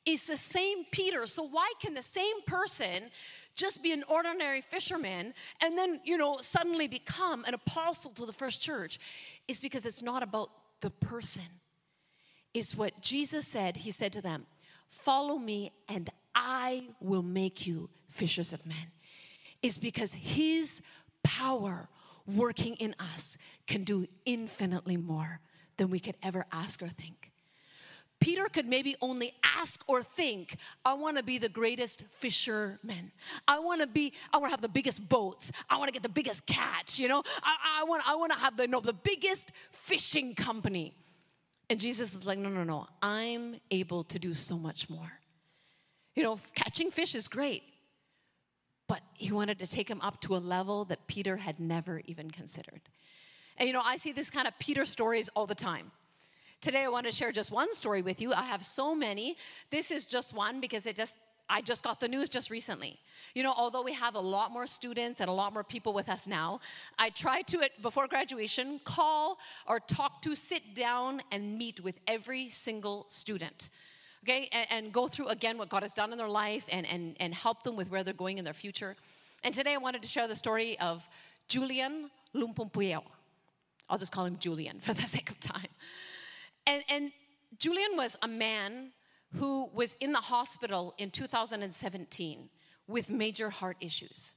It's 0.07 0.29
the 0.29 0.37
same 0.37 0.85
Peter. 0.93 1.27
So 1.27 1.43
why 1.43 1.73
can 1.81 1.93
the 1.93 2.03
same 2.03 2.41
person 2.47 3.11
just 3.57 3.83
be 3.83 3.93
an 3.93 4.05
ordinary 4.09 4.61
fisherman 4.61 5.35
and 5.61 5.77
then, 5.77 6.01
you 6.05 6.17
know, 6.17 6.39
suddenly 6.41 6.87
become 6.87 7.45
an 7.45 7.55
apostle 7.55 8.13
to 8.13 8.25
the 8.25 8.33
first 8.33 8.63
church? 8.63 9.01
It's 9.49 9.61
because 9.61 9.85
it's 9.85 10.03
not 10.03 10.23
about 10.23 10.51
the 10.81 10.91
person 10.91 11.43
is 12.55 12.77
what 12.77 13.01
Jesus 13.01 13.47
said. 13.47 13.77
He 13.77 13.91
said 13.91 14.13
to 14.15 14.23
them, 14.23 14.47
Follow 14.89 15.37
me, 15.37 15.73
and 15.89 16.09
I 16.35 16.89
will 17.01 17.23
make 17.23 17.67
you 17.67 17.91
fishers 18.09 18.53
of 18.53 18.65
men. 18.65 18.93
Is 19.63 19.79
because 19.79 20.15
his 20.15 20.81
power 21.23 21.89
working 22.27 22.75
in 22.77 22.95
us 22.99 23.37
can 23.67 23.85
do 23.85 24.07
infinitely 24.25 24.97
more 24.97 25.41
than 25.77 25.91
we 25.91 25.99
could 25.99 26.17
ever 26.23 26.47
ask 26.53 26.83
or 26.83 26.89
think. 26.89 27.33
Peter 28.21 28.47
could 28.47 28.67
maybe 28.67 28.97
only 29.01 29.35
ask 29.45 29.83
or 29.87 30.03
think, 30.03 30.57
I 30.85 30.95
want 30.95 31.17
to 31.19 31.23
be 31.23 31.39
the 31.39 31.49
greatest 31.49 32.03
fisherman. 32.13 33.13
I 33.47 33.59
want 33.59 33.83
to 33.83 33.87
be, 33.87 34.15
I 34.33 34.39
want 34.39 34.49
to 34.49 34.53
have 34.53 34.63
the 34.63 34.69
biggest 34.69 35.07
boats. 35.09 35.53
I 35.69 35.77
want 35.77 35.89
to 35.89 35.93
get 35.93 36.03
the 36.03 36.09
biggest 36.09 36.47
catch, 36.47 36.99
you 36.99 37.09
know? 37.09 37.23
I, 37.43 37.81
I, 37.81 37.85
want, 37.85 38.09
I 38.09 38.17
want 38.17 38.33
to 38.33 38.39
have 38.39 38.57
the, 38.57 38.67
no, 38.67 38.81
the 38.81 38.95
biggest 38.95 39.53
fishing 39.71 40.35
company. 40.35 40.95
And 41.69 41.79
Jesus 41.79 42.15
is 42.15 42.25
like, 42.25 42.39
no, 42.39 42.49
no, 42.49 42.65
no, 42.65 42.87
I'm 43.03 43.57
able 43.71 44.05
to 44.05 44.19
do 44.19 44.35
so 44.35 44.57
much 44.57 44.89
more. 44.89 45.13
You 46.15 46.23
know, 46.23 46.39
catching 46.55 46.91
fish 46.91 47.15
is 47.15 47.29
great, 47.29 47.63
but 48.89 49.01
he 49.15 49.33
wanted 49.33 49.59
to 49.59 49.67
take 49.67 49.91
him 49.91 50.01
up 50.01 50.21
to 50.23 50.37
a 50.37 50.39
level 50.39 50.87
that 50.87 51.07
Peter 51.07 51.37
had 51.37 51.61
never 51.61 52.01
even 52.07 52.31
considered. 52.31 52.81
And 53.59 53.67
you 53.67 53.73
know, 53.73 53.83
I 53.85 53.97
see 53.97 54.13
this 54.13 54.31
kind 54.31 54.49
of 54.49 54.59
Peter 54.59 54.85
stories 54.85 55.29
all 55.35 55.47
the 55.47 55.55
time. 55.55 55.91
Today, 56.61 56.85
I 56.85 56.89
want 56.89 57.07
to 57.07 57.13
share 57.13 57.33
just 57.33 57.51
one 57.53 57.73
story 57.75 58.03
with 58.03 58.21
you. 58.21 58.33
I 58.33 58.43
have 58.45 58.65
so 58.65 58.95
many. 58.95 59.37
This 59.71 59.91
is 59.91 60.07
just 60.07 60.35
one 60.35 60.61
because 60.61 60.87
it 60.87 60.97
just 60.97 61.17
I 61.49 61.61
just 61.61 61.85
got 61.85 62.01
the 62.01 62.09
news 62.09 62.29
just 62.29 62.51
recently. 62.51 62.99
You 63.35 63.43
know, 63.43 63.55
although 63.57 63.83
we 63.83 63.93
have 63.93 64.15
a 64.15 64.21
lot 64.21 64.51
more 64.51 64.67
students 64.67 65.21
and 65.21 65.29
a 65.29 65.33
lot 65.33 65.53
more 65.53 65.63
people 65.63 65.93
with 65.93 66.09
us 66.09 66.27
now, 66.27 66.61
I 66.99 67.11
try 67.11 67.43
to, 67.43 67.71
before 67.83 68.09
graduation, 68.09 68.81
call 68.85 69.39
or 69.69 69.79
talk 69.81 70.23
to, 70.23 70.35
sit 70.35 70.75
down 70.75 71.23
and 71.31 71.57
meet 71.57 71.81
with 71.81 72.01
every 72.09 72.49
single 72.49 73.07
student. 73.09 73.71
Okay, 74.25 74.49
and, 74.51 74.67
and 74.71 74.93
go 74.93 75.07
through 75.07 75.29
again 75.29 75.57
what 75.57 75.69
God 75.69 75.83
has 75.83 75.95
done 75.95 76.11
in 76.11 76.19
their 76.19 76.29
life 76.29 76.65
and, 76.69 76.85
and, 76.87 77.17
and 77.21 77.33
help 77.33 77.63
them 77.63 77.77
with 77.77 77.91
where 77.91 78.03
they're 78.03 78.13
going 78.13 78.39
in 78.39 78.45
their 78.45 78.55
future. 78.55 78.97
And 79.45 79.55
today 79.55 79.75
I 79.75 79.79
wanted 79.79 80.03
to 80.03 80.09
share 80.09 80.27
the 80.27 80.35
story 80.35 80.77
of 80.81 81.09
Julian 81.47 82.11
Lumpumpueo. 82.35 83.03
I'll 83.89 83.99
just 83.99 84.11
call 84.11 84.25
him 84.25 84.37
Julian 84.39 84.81
for 84.81 84.95
the 84.95 85.03
sake 85.07 85.31
of 85.31 85.39
time. 85.39 85.69
And, 86.67 86.83
and 86.89 87.13
Julian 87.59 87.97
was 87.97 88.17
a 88.23 88.29
man 88.29 88.93
who 89.35 89.69
was 89.73 89.97
in 90.01 90.13
the 90.13 90.19
hospital 90.19 90.95
in 90.99 91.11
2017 91.11 92.49
with 92.87 93.11
major 93.11 93.51
heart 93.51 93.77
issues. 93.81 94.35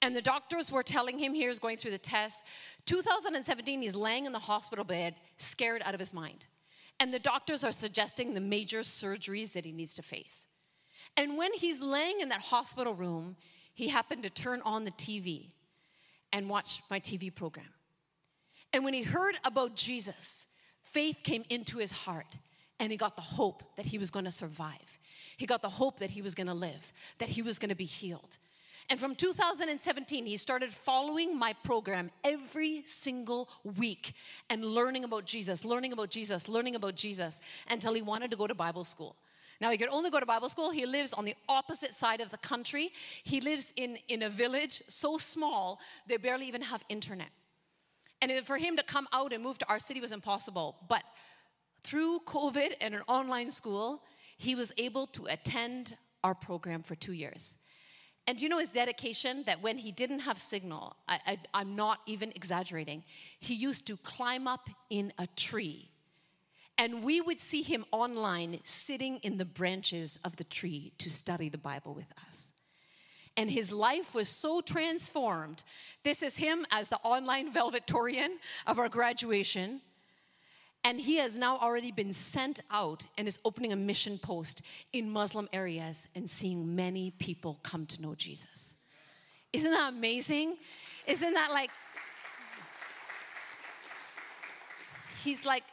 And 0.00 0.16
the 0.16 0.22
doctors 0.22 0.70
were 0.70 0.82
telling 0.82 1.18
him 1.18 1.32
he 1.32 1.46
was 1.46 1.60
going 1.60 1.76
through 1.76 1.92
the 1.92 1.98
test. 1.98 2.44
2017, 2.86 3.82
he's 3.82 3.94
laying 3.94 4.26
in 4.26 4.32
the 4.32 4.38
hospital 4.38 4.84
bed, 4.84 5.14
scared 5.36 5.80
out 5.84 5.94
of 5.94 6.00
his 6.00 6.12
mind. 6.12 6.46
And 6.98 7.14
the 7.14 7.20
doctors 7.20 7.64
are 7.64 7.72
suggesting 7.72 8.34
the 8.34 8.40
major 8.40 8.80
surgeries 8.80 9.52
that 9.52 9.64
he 9.64 9.72
needs 9.72 9.94
to 9.94 10.02
face. 10.02 10.48
And 11.16 11.36
when 11.36 11.52
he's 11.54 11.80
laying 11.80 12.20
in 12.20 12.30
that 12.30 12.40
hospital 12.40 12.94
room, 12.94 13.36
he 13.74 13.88
happened 13.88 14.24
to 14.24 14.30
turn 14.30 14.60
on 14.64 14.84
the 14.84 14.90
TV 14.92 15.52
and 16.32 16.48
watch 16.48 16.82
my 16.90 16.98
TV 16.98 17.32
program. 17.34 17.66
And 18.72 18.84
when 18.84 18.94
he 18.94 19.02
heard 19.02 19.36
about 19.44 19.76
Jesus, 19.76 20.46
faith 20.92 21.18
came 21.22 21.44
into 21.50 21.78
his 21.78 21.92
heart 21.92 22.38
and 22.78 22.90
he 22.90 22.98
got 22.98 23.16
the 23.16 23.22
hope 23.22 23.62
that 23.76 23.86
he 23.86 23.98
was 23.98 24.10
going 24.10 24.24
to 24.24 24.30
survive. 24.30 24.98
He 25.36 25.46
got 25.46 25.62
the 25.62 25.68
hope 25.68 26.00
that 26.00 26.10
he 26.10 26.22
was 26.22 26.34
going 26.34 26.46
to 26.46 26.54
live, 26.54 26.92
that 27.18 27.28
he 27.28 27.42
was 27.42 27.58
going 27.58 27.68
to 27.70 27.74
be 27.74 27.84
healed. 27.84 28.38
And 28.90 28.98
from 28.98 29.14
2017, 29.14 30.26
he 30.26 30.36
started 30.36 30.72
following 30.72 31.38
my 31.38 31.52
program 31.64 32.10
every 32.24 32.82
single 32.84 33.48
week 33.62 34.14
and 34.50 34.64
learning 34.64 35.04
about 35.04 35.24
Jesus, 35.24 35.64
learning 35.64 35.92
about 35.92 36.10
Jesus, 36.10 36.48
learning 36.48 36.74
about 36.74 36.96
Jesus 36.96 37.40
until 37.68 37.94
he 37.94 38.02
wanted 38.02 38.30
to 38.32 38.36
go 38.36 38.46
to 38.46 38.54
Bible 38.54 38.84
school. 38.84 39.16
Now, 39.60 39.70
he 39.70 39.78
could 39.78 39.88
only 39.90 40.10
go 40.10 40.18
to 40.18 40.26
Bible 40.26 40.48
school. 40.48 40.70
He 40.70 40.86
lives 40.86 41.12
on 41.12 41.24
the 41.24 41.36
opposite 41.48 41.94
side 41.94 42.20
of 42.20 42.30
the 42.30 42.38
country. 42.38 42.90
He 43.22 43.40
lives 43.40 43.72
in, 43.76 43.96
in 44.08 44.24
a 44.24 44.28
village 44.28 44.82
so 44.88 45.18
small, 45.18 45.78
they 46.08 46.16
barely 46.16 46.46
even 46.48 46.62
have 46.62 46.82
internet. 46.88 47.28
And 48.22 48.32
for 48.46 48.56
him 48.56 48.76
to 48.76 48.84
come 48.84 49.08
out 49.12 49.32
and 49.32 49.42
move 49.42 49.58
to 49.58 49.68
our 49.68 49.80
city 49.80 50.00
was 50.00 50.12
impossible. 50.12 50.76
But 50.88 51.02
through 51.82 52.20
COVID 52.20 52.74
and 52.80 52.94
an 52.94 53.02
online 53.08 53.50
school, 53.50 54.04
he 54.38 54.54
was 54.54 54.72
able 54.78 55.08
to 55.08 55.26
attend 55.26 55.96
our 56.22 56.34
program 56.34 56.84
for 56.84 56.94
two 56.94 57.12
years. 57.12 57.56
And 58.28 58.40
you 58.40 58.48
know 58.48 58.58
his 58.58 58.70
dedication 58.70 59.42
that 59.46 59.60
when 59.60 59.76
he 59.76 59.90
didn't 59.90 60.20
have 60.20 60.38
signal, 60.38 60.94
I, 61.08 61.38
am 61.52 61.74
not 61.74 61.98
even 62.06 62.30
exaggerating, 62.36 63.02
he 63.40 63.54
used 63.54 63.88
to 63.88 63.96
climb 63.96 64.46
up 64.46 64.70
in 64.88 65.12
a 65.18 65.26
tree. 65.36 65.90
And 66.78 67.02
we 67.02 67.20
would 67.20 67.40
see 67.40 67.62
him 67.62 67.84
online 67.90 68.60
sitting 68.62 69.16
in 69.18 69.38
the 69.38 69.44
branches 69.44 70.20
of 70.24 70.36
the 70.36 70.44
tree 70.44 70.92
to 70.98 71.10
study 71.10 71.48
the 71.48 71.58
Bible 71.58 71.94
with 71.94 72.12
us. 72.28 72.51
And 73.36 73.50
his 73.50 73.72
life 73.72 74.14
was 74.14 74.28
so 74.28 74.60
transformed. 74.60 75.62
This 76.02 76.22
is 76.22 76.36
him 76.36 76.66
as 76.70 76.88
the 76.88 76.98
online 76.98 77.50
valedictorian 77.50 78.38
of 78.66 78.78
our 78.78 78.88
graduation. 78.88 79.80
And 80.84 81.00
he 81.00 81.16
has 81.16 81.38
now 81.38 81.56
already 81.58 81.92
been 81.92 82.12
sent 82.12 82.60
out 82.70 83.04
and 83.16 83.28
is 83.28 83.38
opening 83.44 83.72
a 83.72 83.76
mission 83.76 84.18
post 84.18 84.62
in 84.92 85.08
Muslim 85.08 85.48
areas 85.52 86.08
and 86.14 86.28
seeing 86.28 86.74
many 86.74 87.12
people 87.12 87.58
come 87.62 87.86
to 87.86 88.02
know 88.02 88.14
Jesus. 88.14 88.76
Isn't 89.52 89.70
that 89.70 89.92
amazing? 89.92 90.56
Isn't 91.06 91.34
that 91.34 91.52
like, 91.52 91.70
he's 95.22 95.46
like 95.46 95.64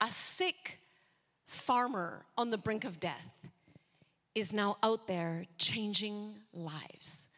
a 0.00 0.10
sick 0.10 0.78
farmer 1.46 2.24
on 2.36 2.50
the 2.50 2.58
brink 2.58 2.84
of 2.84 2.98
death 2.98 3.41
is 4.34 4.52
now 4.52 4.76
out 4.82 5.06
there 5.06 5.44
changing 5.58 6.34
lives. 6.52 7.28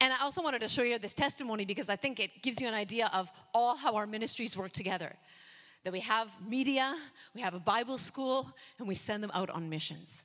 And 0.00 0.12
I 0.12 0.20
also 0.22 0.42
wanted 0.42 0.60
to 0.62 0.68
show 0.68 0.82
you 0.82 0.98
this 0.98 1.14
testimony 1.14 1.64
because 1.64 1.88
I 1.88 1.96
think 1.96 2.20
it 2.20 2.42
gives 2.42 2.60
you 2.60 2.68
an 2.68 2.74
idea 2.74 3.10
of 3.12 3.30
all 3.52 3.76
how 3.76 3.94
our 3.94 4.06
ministries 4.06 4.56
work 4.56 4.72
together 4.72 5.16
that 5.84 5.92
we 5.92 6.00
have 6.00 6.34
media, 6.48 6.94
we 7.34 7.42
have 7.42 7.52
a 7.52 7.60
Bible 7.60 7.98
school, 7.98 8.50
and 8.78 8.88
we 8.88 8.94
send 8.94 9.22
them 9.22 9.30
out 9.34 9.50
on 9.50 9.68
missions. 9.68 10.24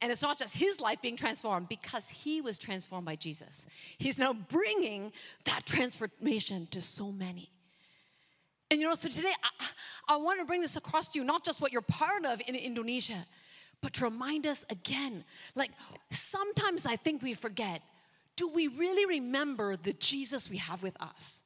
And 0.00 0.10
it's 0.10 0.22
not 0.22 0.38
just 0.38 0.56
his 0.56 0.80
life 0.80 1.02
being 1.02 1.16
transformed 1.16 1.68
because 1.68 2.08
he 2.08 2.40
was 2.40 2.58
transformed 2.58 3.04
by 3.04 3.16
Jesus. 3.16 3.66
He's 3.98 4.18
now 4.18 4.32
bringing 4.32 5.12
that 5.44 5.66
transformation 5.66 6.68
to 6.70 6.80
so 6.80 7.12
many. 7.12 7.50
And 8.70 8.80
you 8.80 8.86
know, 8.86 8.94
so 8.94 9.08
today 9.08 9.34
I, 9.42 10.14
I 10.14 10.16
want 10.16 10.38
to 10.38 10.46
bring 10.46 10.62
this 10.62 10.76
across 10.76 11.08
to 11.10 11.18
you, 11.18 11.24
not 11.24 11.44
just 11.44 11.60
what 11.60 11.72
you're 11.72 11.82
part 11.82 12.24
of 12.24 12.40
in 12.46 12.54
Indonesia, 12.54 13.26
but 13.82 13.94
to 13.94 14.04
remind 14.04 14.46
us 14.46 14.64
again 14.70 15.24
like 15.54 15.70
sometimes 16.10 16.86
I 16.86 16.96
think 16.96 17.22
we 17.22 17.34
forget 17.34 17.82
do 18.36 18.48
we 18.48 18.68
really 18.68 19.04
remember 19.04 19.76
the 19.76 19.92
Jesus 19.92 20.48
we 20.48 20.56
have 20.56 20.82
with 20.82 20.96
us? 20.98 21.42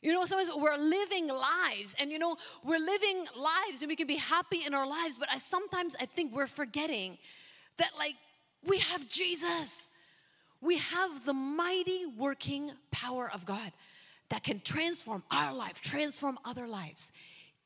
You 0.00 0.14
know, 0.14 0.24
sometimes 0.24 0.50
we're 0.56 0.78
living 0.78 1.28
lives, 1.28 1.94
and 1.98 2.10
you 2.10 2.18
know, 2.18 2.36
we're 2.64 2.78
living 2.78 3.26
lives 3.36 3.82
and 3.82 3.88
we 3.88 3.96
can 3.96 4.06
be 4.06 4.16
happy 4.16 4.64
in 4.64 4.72
our 4.72 4.86
lives, 4.86 5.18
but 5.18 5.28
I 5.30 5.36
sometimes 5.36 5.94
I 6.00 6.06
think 6.06 6.34
we're 6.34 6.46
forgetting 6.46 7.18
that 7.78 7.90
like 7.98 8.14
we 8.66 8.78
have 8.78 9.08
Jesus. 9.08 9.88
We 10.60 10.78
have 10.78 11.24
the 11.24 11.34
mighty 11.34 12.06
working 12.06 12.72
power 12.90 13.30
of 13.32 13.44
God 13.44 13.72
that 14.30 14.42
can 14.42 14.60
transform 14.60 15.22
our 15.30 15.54
life, 15.54 15.80
transform 15.80 16.38
other 16.44 16.66
lives 16.66 17.12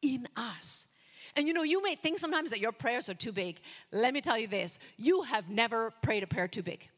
in 0.02 0.28
us. 0.36 0.88
And 1.36 1.46
you 1.46 1.54
know, 1.54 1.62
you 1.62 1.82
may 1.82 1.94
think 1.94 2.18
sometimes 2.18 2.50
that 2.50 2.60
your 2.60 2.72
prayers 2.72 3.08
are 3.08 3.14
too 3.14 3.32
big. 3.32 3.60
Let 3.90 4.14
me 4.14 4.20
tell 4.20 4.38
you 4.38 4.46
this 4.46 4.78
you 4.96 5.22
have 5.22 5.48
never 5.48 5.90
prayed 6.02 6.22
a 6.22 6.26
prayer 6.26 6.48
too 6.48 6.62
big. 6.62 6.88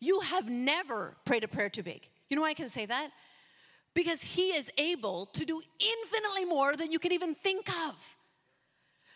You 0.00 0.20
have 0.20 0.48
never 0.48 1.16
prayed 1.24 1.44
a 1.44 1.48
prayer 1.48 1.68
too 1.68 1.82
big. 1.82 2.08
You 2.28 2.36
know 2.36 2.42
why 2.42 2.50
I 2.50 2.54
can 2.54 2.68
say 2.68 2.86
that? 2.86 3.10
Because 3.94 4.22
He 4.22 4.50
is 4.50 4.70
able 4.78 5.26
to 5.26 5.44
do 5.44 5.60
infinitely 5.80 6.44
more 6.44 6.76
than 6.76 6.92
you 6.92 6.98
can 6.98 7.12
even 7.12 7.34
think 7.34 7.68
of. 7.88 8.16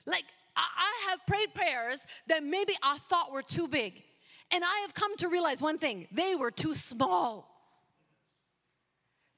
Like, 0.06 0.24
I 0.56 1.08
have 1.10 1.20
prayed 1.26 1.54
prayers 1.54 2.06
that 2.26 2.42
maybe 2.42 2.74
I 2.82 2.98
thought 3.08 3.32
were 3.32 3.42
too 3.42 3.68
big. 3.68 4.02
And 4.50 4.62
I 4.62 4.80
have 4.82 4.94
come 4.94 5.16
to 5.16 5.28
realize 5.28 5.62
one 5.62 5.78
thing 5.78 6.06
they 6.12 6.34
were 6.34 6.50
too 6.50 6.74
small. 6.74 7.48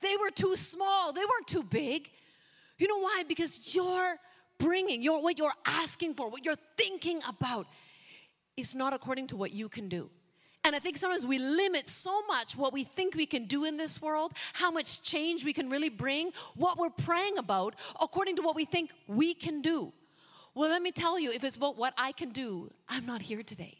They 0.01 0.17
were 0.17 0.31
too 0.31 0.57
small, 0.57 1.13
they 1.13 1.21
weren't 1.21 1.47
too 1.47 1.63
big. 1.63 2.11
You 2.79 2.89
know 2.89 2.99
why? 2.99 3.25
Because 3.27 3.75
you're 3.75 4.17
bringing, 4.59 5.05
what 5.05 5.39
you're 5.39 5.53
asking 5.65 6.15
for, 6.15 6.29
what 6.29 6.45
you're 6.45 6.59
thinking 6.77 7.21
about 7.29 7.67
is 8.57 8.75
not 8.75 8.93
according 8.93 9.29
to 9.29 9.37
what 9.37 9.53
you 9.53 9.69
can 9.69 9.89
do. 9.89 10.11
And 10.67 10.75
I 10.75 10.79
think 10.79 10.97
sometimes 10.97 11.27
we 11.27 11.39
limit 11.39 11.91
so 11.91 12.25
much 12.27 12.57
what 12.57 12.73
we 12.73 12.85
think 12.85 13.15
we 13.15 13.27
can 13.27 13.45
do 13.45 13.65
in 13.65 13.77
this 13.77 14.01
world, 14.01 14.33
how 14.55 14.71
much 14.71 15.03
change 15.03 15.45
we 15.45 15.53
can 15.53 15.69
really 15.69 15.91
bring, 15.91 16.33
what 16.57 16.79
we're 16.79 16.89
praying 16.89 17.37
about, 17.37 17.75
according 18.01 18.37
to 18.37 18.43
what 18.43 18.57
we 18.57 18.65
think 18.65 18.93
we 19.07 19.35
can 19.35 19.61
do. 19.61 19.93
Well, 20.55 20.71
let 20.71 20.81
me 20.81 20.91
tell 20.91 21.19
you, 21.19 21.33
if 21.33 21.45
it's 21.45 21.57
about 21.57 21.77
what 21.77 21.93
I 21.99 22.13
can 22.13 22.31
do, 22.31 22.71
I'm 22.89 23.05
not 23.05 23.21
here 23.21 23.43
today. 23.43 23.77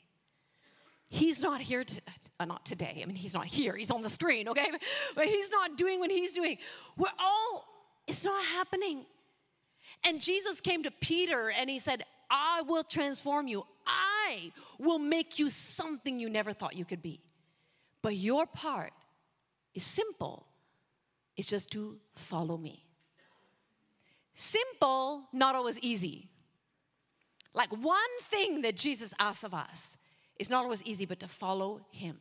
He's 1.09 1.41
not 1.41 1.61
here 1.61 1.85
to, 1.85 2.01
uh, 2.41 2.45
not 2.45 2.67
today. 2.67 3.01
I 3.03 3.07
mean, 3.07 3.17
he's 3.17 3.35
not 3.35 3.47
here. 3.47 3.77
He's 3.77 3.91
on 3.91 4.03
the 4.03 4.09
screen, 4.09 4.49
okay? 4.49 4.71
But 5.15 5.27
he's 5.27 5.51
not 5.51 5.77
doing 5.77 6.01
what 6.01 6.11
he's 6.11 6.33
doing. 6.33 6.59
We're 6.99 7.07
all, 7.19 7.67
it's 8.07 8.25
not 8.25 8.45
happening. 8.45 9.07
And 10.05 10.21
Jesus 10.21 10.61
came 10.61 10.83
to 10.83 10.91
Peter 10.91 11.51
and 11.51 11.71
he 11.71 11.79
said, 11.79 12.05
I 12.31 12.63
will 12.63 12.85
transform 12.85 13.49
you. 13.49 13.65
I 13.87 14.53
will 14.79 14.99
make 14.99 15.39
you 15.39 15.49
something 15.49 16.19
you 16.19 16.29
never 16.29 16.53
thought 16.53 16.75
you 16.75 16.85
could 16.85 17.03
be. 17.03 17.21
But 18.03 18.17
your 18.17 18.47
part 18.47 18.93
is 19.75 19.83
simple. 19.83 20.47
It's 21.37 21.49
just 21.49 21.71
to 21.73 21.99
follow 22.15 22.57
me. 22.57 22.85
Simple, 24.35 25.29
not 25.33 25.55
always 25.55 25.79
easy. 25.81 26.29
Like 27.55 27.71
one 27.71 28.01
thing 28.25 28.63
that 28.63 28.77
Jesus 28.77 29.15
asks 29.19 29.45
of 29.45 29.55
us 29.55 29.97
is 30.39 30.51
not 30.51 30.65
always 30.65 30.83
easy, 30.85 31.07
but 31.07 31.21
to 31.21 31.29
follow 31.29 31.87
him. 31.91 32.21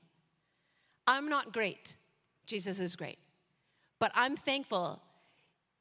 I'm 1.07 1.27
not 1.27 1.51
great. 1.51 1.97
Jesus 2.45 2.79
is 2.79 2.95
great. 2.95 3.17
But 3.99 4.11
I'm 4.15 4.35
thankful 4.35 5.01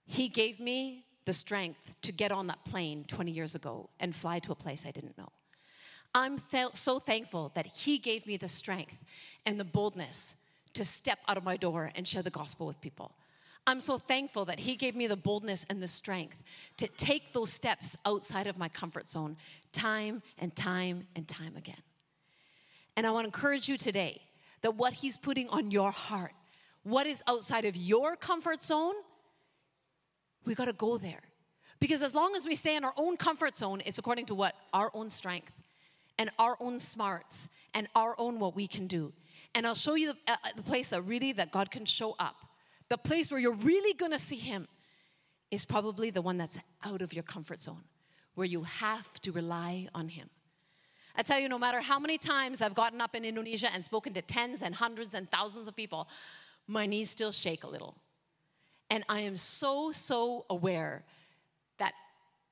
he 0.07 0.29
gave 0.29 0.61
me 0.61 1.05
the 1.25 1.33
strength 1.33 1.97
to 2.03 2.13
get 2.13 2.33
on 2.33 2.49
that 2.49 2.65
plane 2.65 3.05
20 3.07 3.31
years 3.31 3.55
ago 3.55 3.89
and 4.01 4.15
fly 4.15 4.39
to 4.41 4.53
a 4.53 4.55
place 4.55 4.85
I 4.87 4.91
didn't 4.91 5.17
know. 5.17 5.29
I'm 6.15 6.39
th- 6.39 6.75
so 6.75 6.99
thankful 6.99 7.53
that 7.55 7.67
he 7.67 7.99
gave 7.99 8.27
me 8.27 8.37
the 8.37 8.49
strength 8.49 9.05
and 9.47 9.59
the 9.59 9.65
boldness 9.65 10.37
to 10.75 10.85
step 10.85 11.19
out 11.29 11.37
of 11.37 11.45
my 11.45 11.57
door 11.57 11.91
and 11.95 12.07
share 12.07 12.23
the 12.23 12.31
gospel 12.31 12.67
with 12.67 12.81
people. 12.81 13.13
I'm 13.67 13.81
so 13.81 13.99
thankful 13.99 14.45
that 14.47 14.59
He 14.59 14.75
gave 14.75 14.97
me 14.97 15.07
the 15.07 15.17
boldness 15.17 15.65
and 15.69 15.81
the 15.81 15.89
strength 15.89 16.43
to 16.79 16.89
take 16.89 17.33
those 17.33 17.51
steps 17.51 17.97
outside 18.05 18.47
of 18.47 18.59
my 18.59 18.69
comfort 18.69 19.09
zone 19.09 19.37
time 19.73 20.23
and 20.39 20.55
time 20.55 21.07
and 21.15 21.27
time 21.29 21.57
again. 21.57 21.81
And 22.97 23.07
I 23.07 23.11
want 23.11 23.25
to 23.25 23.29
encourage 23.29 23.69
you 23.69 23.77
today 23.77 24.21
that 24.63 24.75
what 24.75 24.95
He's 24.95 25.17
putting 25.17 25.49
on 25.49 25.71
your 25.71 25.93
heart, 25.93 26.33
what 26.83 27.07
is 27.07 27.23
outside 27.29 27.65
of 27.65 27.77
your 27.77 28.17
comfort 28.17 28.63
zone, 28.63 28.95
we 30.45 30.55
got 30.55 30.67
to 30.67 30.73
go 30.73 30.99
there. 30.99 31.21
Because 31.81 32.03
as 32.03 32.15
long 32.15 32.37
as 32.37 32.47
we 32.47 32.55
stay 32.55 32.77
in 32.77 32.85
our 32.85 32.95
own 32.97 33.17
comfort 33.17 33.57
zone, 33.57 33.83
it's 33.85 33.99
according 33.99 34.27
to 34.27 34.35
what? 34.35 34.55
Our 34.73 34.91
own 34.95 35.11
strength 35.11 35.63
and 36.19 36.31
our 36.39 36.57
own 36.61 36.79
smarts 36.79 37.49
and 37.75 37.89
our 37.97 38.15
own 38.19 38.39
what 38.39 38.55
we 38.55 38.67
can 38.67 38.87
do. 38.87 39.13
And 39.55 39.67
I'll 39.67 39.75
show 39.75 39.95
you 39.95 40.13
the, 40.13 40.33
uh, 40.33 40.37
the 40.57 40.63
place 40.63 40.91
that 40.91 41.03
really 41.03 41.33
that 41.33 41.51
God 41.51 41.71
can 41.71 41.85
show 41.85 42.15
up 42.19 42.37
the 42.93 42.99
place 42.99 43.31
where 43.31 43.41
you're 43.41 43.55
really 43.55 43.95
gonna 43.95 44.19
see 44.19 44.37
Him 44.37 44.69
is 45.51 45.65
probably 45.65 46.11
the 46.11 46.21
one 46.21 46.37
that's 46.37 46.59
out 46.85 47.01
of 47.01 47.15
your 47.15 47.23
comfort 47.23 47.59
zone, 47.59 47.85
where 48.35 48.47
you 48.47 48.65
have 48.65 49.11
to 49.23 49.33
rely 49.33 49.89
on 49.95 50.09
Him. 50.09 50.29
I 51.17 51.23
tell 51.23 51.39
you, 51.39 51.49
no 51.49 51.59
matter 51.59 51.81
how 51.81 51.99
many 51.99 52.19
times 52.19 52.61
I've 52.61 52.75
gotten 52.75 53.01
up 53.01 53.15
in 53.15 53.25
Indonesia 53.25 53.73
and 53.73 53.83
spoken 53.83 54.13
to 54.13 54.21
tens 54.21 54.61
and 54.61 54.75
hundreds 54.75 55.15
and 55.15 55.27
thousands 55.31 55.69
of 55.69 55.75
people, 55.75 56.07
my 56.67 56.85
knees 56.85 57.09
still 57.09 57.33
shake 57.33 57.65
a 57.65 57.67
little. 57.67 57.97
And 58.93 59.05
I 59.09 59.21
am 59.21 59.39
so, 59.39 59.91
so 59.91 60.45
aware 60.51 61.03
that 61.79 61.95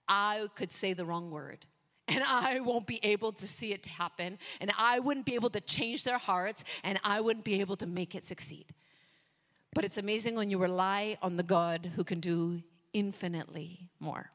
I 0.09 0.49
could 0.55 0.73
say 0.73 0.95
the 0.95 1.05
wrong 1.05 1.31
word 1.31 1.67
and 2.09 2.25
I 2.27 2.61
won't 2.61 2.87
be 2.87 2.99
able 3.03 3.31
to 3.33 3.47
see 3.47 3.73
it 3.73 3.85
happen, 3.85 4.39
and 4.61 4.73
I 4.79 5.01
wouldn't 5.01 5.27
be 5.27 5.35
able 5.35 5.51
to 5.51 5.61
change 5.61 6.03
their 6.03 6.17
hearts, 6.17 6.65
and 6.83 6.99
I 7.05 7.21
wouldn't 7.21 7.45
be 7.45 7.61
able 7.61 7.77
to 7.77 7.87
make 7.87 8.15
it 8.15 8.25
succeed. 8.25 8.65
But 9.75 9.85
it's 9.85 9.99
amazing 9.99 10.35
when 10.35 10.49
you 10.49 10.57
rely 10.57 11.19
on 11.21 11.37
the 11.37 11.43
God 11.43 11.93
who 11.95 12.05
can 12.05 12.21
do 12.21 12.63
infinitely 12.95 13.91
more. 14.01 14.31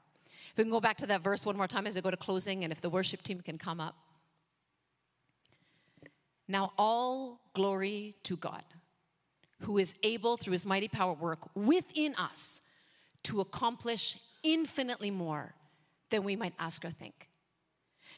If 0.52 0.58
we 0.60 0.63
can 0.63 0.72
go 0.72 0.80
back 0.80 0.98
to 0.98 1.08
that 1.08 1.24
verse 1.24 1.44
one 1.44 1.58
more 1.58 1.68
time 1.68 1.88
as 1.88 1.98
I 1.98 2.02
go 2.02 2.12
to 2.12 2.18
closing, 2.18 2.63
and 2.63 2.72
if 2.72 2.82
the 2.82 2.89
worship 2.89 3.24
team 3.24 3.41
can 3.41 3.58
come 3.58 3.82
up. 3.82 3.96
Now, 6.48 6.72
all 6.78 7.41
glory 7.56 8.15
to 8.24 8.38
God, 8.38 8.63
who 9.62 9.78
is 9.78 9.96
able 10.04 10.38
through 10.38 10.54
his 10.54 10.65
mighty 10.65 10.88
power 10.88 11.13
work 11.13 11.39
within 11.56 12.15
us 12.15 12.62
to 13.24 13.41
accomplish 13.41 14.18
infinitely 14.44 15.12
more 15.12 15.56
than 16.10 16.24
we 16.24 16.36
might 16.36 16.54
ask 16.60 16.84
or 16.86 16.89
think. 16.89 17.30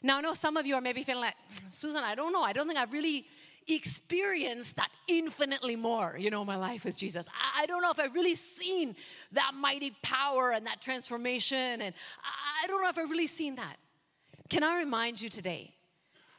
Now, 0.02 0.18
I 0.18 0.20
know 0.20 0.34
some 0.34 0.56
of 0.56 0.66
you 0.66 0.74
are 0.74 0.80
maybe 0.80 1.02
feeling 1.02 1.22
like, 1.22 1.34
mm, 1.34 1.74
Susan, 1.74 2.02
I 2.04 2.14
don't 2.14 2.32
know. 2.32 2.42
I 2.42 2.52
don't 2.52 2.66
think 2.66 2.78
I've 2.78 2.92
really 2.92 3.26
experienced 3.66 4.76
that 4.76 4.90
infinitely 5.08 5.76
more, 5.76 6.16
you 6.18 6.30
know, 6.30 6.44
my 6.44 6.56
life 6.56 6.84
with 6.84 6.96
Jesus. 6.96 7.26
I, 7.28 7.62
I 7.62 7.66
don't 7.66 7.82
know 7.82 7.90
if 7.90 7.98
I've 7.98 8.14
really 8.14 8.34
seen 8.34 8.94
that 9.32 9.52
mighty 9.54 9.92
power 10.02 10.52
and 10.52 10.66
that 10.66 10.80
transformation, 10.80 11.82
and 11.82 11.94
I, 12.22 12.64
I 12.64 12.66
don't 12.66 12.82
know 12.82 12.88
if 12.88 12.98
I've 12.98 13.10
really 13.10 13.26
seen 13.26 13.56
that. 13.56 13.76
Can 14.48 14.62
I 14.62 14.78
remind 14.78 15.20
you 15.20 15.28
today 15.28 15.74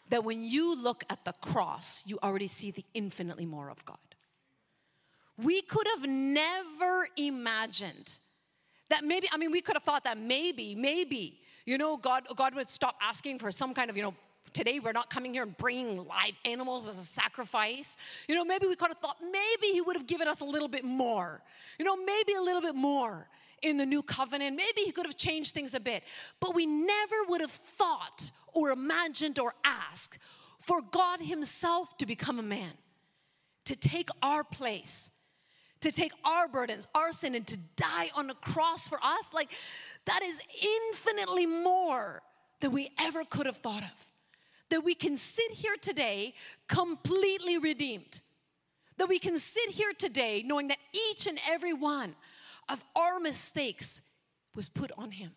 that 0.10 0.24
when 0.24 0.44
you 0.44 0.82
look 0.82 1.04
at 1.10 1.24
the 1.26 1.34
cross, 1.34 2.04
you 2.08 2.18
already 2.24 2.48
see 2.48 2.72
the 2.72 2.86
infinitely 2.94 3.46
more 3.46 3.70
of 3.70 3.84
God? 3.86 3.98
We 5.44 5.62
could 5.62 5.88
have 5.96 6.08
never 6.08 7.08
imagined 7.18 8.20
that 8.90 9.04
maybe, 9.04 9.28
I 9.32 9.38
mean, 9.38 9.52
we 9.52 9.62
could 9.62 9.76
have 9.76 9.84
thought 9.84 10.04
that 10.04 10.18
maybe, 10.18 10.76
maybe, 10.76 11.40
you 11.66 11.78
know, 11.78 11.98
God, 11.98 12.24
God 12.36 12.56
would 12.56 12.70
stop 12.70 12.96
asking 13.02 13.40
for 13.40 13.52
some 13.52 13.74
kind 13.74 13.90
of, 13.90 13.96
you 13.96 14.04
know, 14.04 14.16
today 14.54 14.80
we're 14.80 14.92
not 14.92 15.10
coming 15.10 15.34
here 15.34 15.44
and 15.44 15.56
bringing 15.58 15.98
live 15.98 16.34
animals 16.46 16.88
as 16.88 16.98
a 16.98 17.04
sacrifice. 17.04 17.98
You 18.28 18.36
know, 18.36 18.44
maybe 18.44 18.68
we 18.68 18.76
could 18.76 18.90
have 18.90 18.98
thought 18.98 19.18
maybe 19.22 19.74
he 19.74 19.82
would 19.82 19.96
have 19.96 20.08
given 20.08 20.28
us 20.28 20.42
a 20.42 20.46
little 20.46 20.68
bit 20.68 20.84
more. 20.84 21.42
You 21.78 21.86
know, 21.86 21.96
maybe 21.96 22.34
a 22.34 22.42
little 22.42 22.62
bit 22.62 22.76
more 22.76 23.28
in 23.62 23.78
the 23.78 23.86
new 23.86 24.02
covenant. 24.02 24.56
Maybe 24.56 24.82
he 24.82 24.92
could 24.92 25.06
have 25.06 25.18
changed 25.18 25.54
things 25.54 25.74
a 25.74 25.80
bit. 25.80 26.04
But 26.40 26.56
we 26.56 26.66
never 26.66 27.16
would 27.28 27.42
have 27.42 27.52
thought 27.52 28.32
or 28.54 28.72
imagined 28.72 29.40
or 29.40 29.54
asked 29.64 30.20
for 30.60 30.82
God 30.82 31.22
himself 31.22 31.98
to 31.98 32.06
become 32.06 32.40
a 32.40 32.44
man, 32.44 32.72
to 33.66 33.76
take 33.76 34.10
our 34.22 34.44
place, 34.44 35.12
to 35.82 35.92
take 35.92 36.12
our 36.26 36.48
burdens, 36.48 36.88
our 36.94 37.12
sin, 37.12 37.36
and 37.36 37.48
to 37.48 37.58
die 37.76 38.12
on 38.16 38.28
the 38.28 38.34
cross 38.36 38.88
for 38.88 39.00
us. 39.02 39.34
Like, 39.34 39.50
that 40.06 40.22
is 40.24 40.42
infinitely 40.90 41.46
more 41.46 42.22
than 42.60 42.72
we 42.72 42.92
ever 43.00 43.24
could 43.24 43.46
have 43.46 43.58
thought 43.58 43.84
of 43.84 44.10
that 44.70 44.84
we 44.84 44.96
can 44.96 45.18
sit 45.18 45.52
here 45.52 45.76
today 45.82 46.34
completely 46.68 47.58
redeemed. 47.58 48.22
That 48.98 49.10
we 49.10 49.20
can 49.20 49.38
sit 49.38 49.70
here 49.70 49.94
today 49.98 50.44
knowing 50.46 50.68
that 50.68 50.78
each 50.94 51.26
and 51.28 51.40
every 51.48 51.74
one 51.74 52.16
of 52.68 52.84
our 52.96 53.20
mistakes 53.20 54.02
was 54.56 54.70
put 54.70 54.92
on 54.98 55.12
Him. 55.12 55.32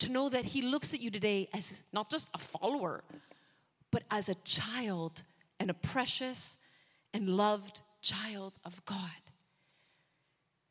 To 0.00 0.10
know 0.10 0.28
that 0.28 0.44
He 0.44 0.62
looks 0.62 0.94
at 0.94 1.00
you 1.00 1.10
today 1.10 1.48
as 1.52 1.82
not 1.92 2.10
just 2.10 2.30
a 2.34 2.38
follower, 2.38 3.04
but 3.90 4.04
as 4.10 4.28
a 4.28 4.34
child 4.36 5.22
and 5.60 5.70
a 5.70 5.74
precious 5.74 6.56
and 7.12 7.28
loved 7.28 7.82
child 8.00 8.54
of 8.64 8.84
God. 8.84 9.21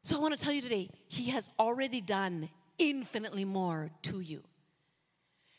So 0.04 0.18
I 0.18 0.20
want 0.20 0.38
to 0.38 0.44
tell 0.44 0.54
you 0.54 0.62
today, 0.62 0.90
He 1.08 1.30
has 1.30 1.50
already 1.60 2.02
done 2.02 2.50
infinitely 2.78 3.46
more 3.46 3.92
to 4.04 4.20
you. 4.20 4.44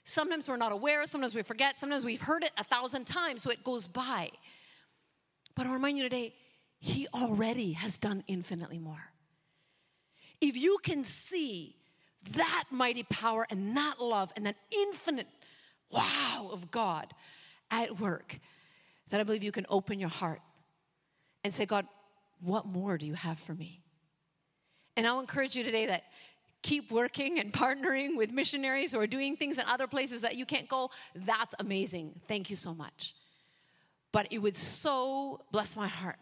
Sometimes 0.05 0.49
we're 0.49 0.57
not 0.57 0.73
aware, 0.73 1.07
sometimes 1.07 1.35
we 1.35 1.43
forget, 1.43 1.79
sometimes 1.79 2.05
we've 2.05 2.21
heard 2.21 2.43
it 2.43 2.51
a 2.59 2.65
thousand 2.65 3.07
times, 3.07 3.43
so 3.43 3.51
it 3.51 3.63
goes 3.63 3.87
by. 3.87 4.31
But 5.55 5.67
I'll 5.67 5.75
remind 5.75 5.97
you 5.97 6.05
today, 6.05 6.35
He 6.81 7.07
already 7.15 7.73
has 7.73 7.99
done 7.99 8.25
infinitely 8.27 8.79
more. 8.79 9.13
If 10.41 10.57
you 10.57 10.79
can 10.83 11.05
see 11.05 11.77
that 12.33 12.65
mighty 12.71 13.05
power 13.05 13.47
and 13.49 13.77
that 13.77 14.01
love 14.01 14.33
and 14.35 14.47
that 14.47 14.57
infinite 14.71 15.29
wow 15.91 16.49
of 16.51 16.73
God 16.73 17.15
at 17.71 18.01
work, 18.01 18.41
then 19.09 19.21
I 19.21 19.23
believe 19.23 19.45
you 19.45 19.53
can 19.53 19.67
open 19.69 20.01
your 20.01 20.09
heart 20.09 20.41
and 21.45 21.55
say, 21.55 21.65
God, 21.65 21.87
what 22.41 22.67
more 22.67 22.99
do 22.99 23.07
you 23.07 23.15
have 23.15 23.39
for 23.39 23.55
me? 23.55 23.82
And 24.97 25.07
I'll 25.07 25.21
encourage 25.21 25.55
you 25.57 25.65
today 25.65 25.87
that 25.87 26.05
keep 26.63 26.91
working 26.91 27.39
and 27.39 27.53
partnering 27.53 28.17
with 28.17 28.33
missionaries 28.33 28.93
who 28.93 29.01
are 29.01 29.07
doing 29.07 29.37
things 29.37 29.59
in 29.59 29.65
other 29.67 29.87
places 29.87 30.21
that 30.23 30.37
you 30.37 30.47
can't 30.47 30.69
go, 30.69 30.91
that's 31.15 31.55
amazing. 31.59 32.21
Thank 32.29 32.51
you 32.51 32.57
so 32.57 32.75
much. 32.75 33.15
But 34.13 34.29
it 34.31 34.39
would 34.39 34.57
so 34.57 35.41
bless 35.51 35.77
my 35.77 35.89
heart 35.89 36.19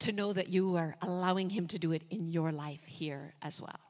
to 0.00 0.12
know 0.12 0.32
that 0.32 0.48
you 0.48 0.76
are 0.76 0.96
allowing 1.02 1.50
Him 1.50 1.66
to 1.68 1.78
do 1.78 1.92
it 1.92 2.02
in 2.10 2.28
your 2.28 2.52
life 2.52 2.84
here 2.84 3.34
as 3.42 3.60
well. 3.60 3.80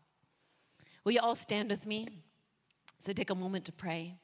Will 1.05 1.13
you 1.13 1.21
all 1.21 1.35
stand 1.35 1.71
with 1.71 1.87
me? 1.87 2.09
So 2.99 3.13
take 3.13 3.31
a 3.31 3.35
moment 3.35 3.65
to 3.67 3.73
pray. 3.73 4.15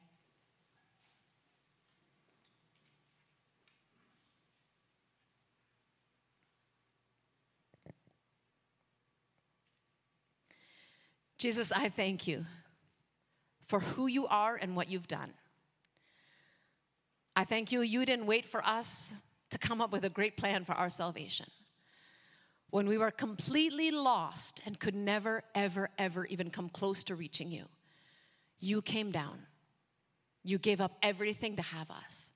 Jesus, 11.39 11.73
I 11.73 11.89
thank 11.89 12.27
you 12.27 12.45
for 13.67 13.81
who 13.81 14.07
you 14.07 14.27
are 14.27 14.57
and 14.57 14.77
what 14.77 14.89
you've 14.89 15.09
done. 15.09 15.33
I 17.37 17.45
thank 17.45 17.73
you, 17.73 17.81
you 17.81 18.07
didn't 18.07 18.27
wait 18.27 18.49
for 18.49 18.65
us 18.65 19.15
to 19.51 19.59
come 19.59 19.81
up 19.81 19.93
with 19.93 20.05
a 20.05 20.11
great 20.11 20.37
plan 20.37 20.65
for 20.65 20.73
our 20.73 20.89
salvation. 20.89 21.47
When 22.71 22.87
we 22.87 22.99
were 22.99 23.11
completely 23.11 23.91
lost 23.91 24.63
and 24.67 24.79
could 24.79 24.95
never, 24.95 25.43
ever, 25.55 25.91
ever 25.99 26.27
even 26.27 26.51
come 26.51 26.69
close 26.69 27.05
to 27.05 27.15
reaching 27.15 27.51
you, 27.51 27.65
you 28.59 28.83
came 28.83 29.11
down. 29.11 29.39
You 30.43 30.59
gave 30.59 30.81
up 30.81 30.97
everything 31.03 31.57
to 31.57 31.63
have 31.63 31.91
us. 31.91 32.33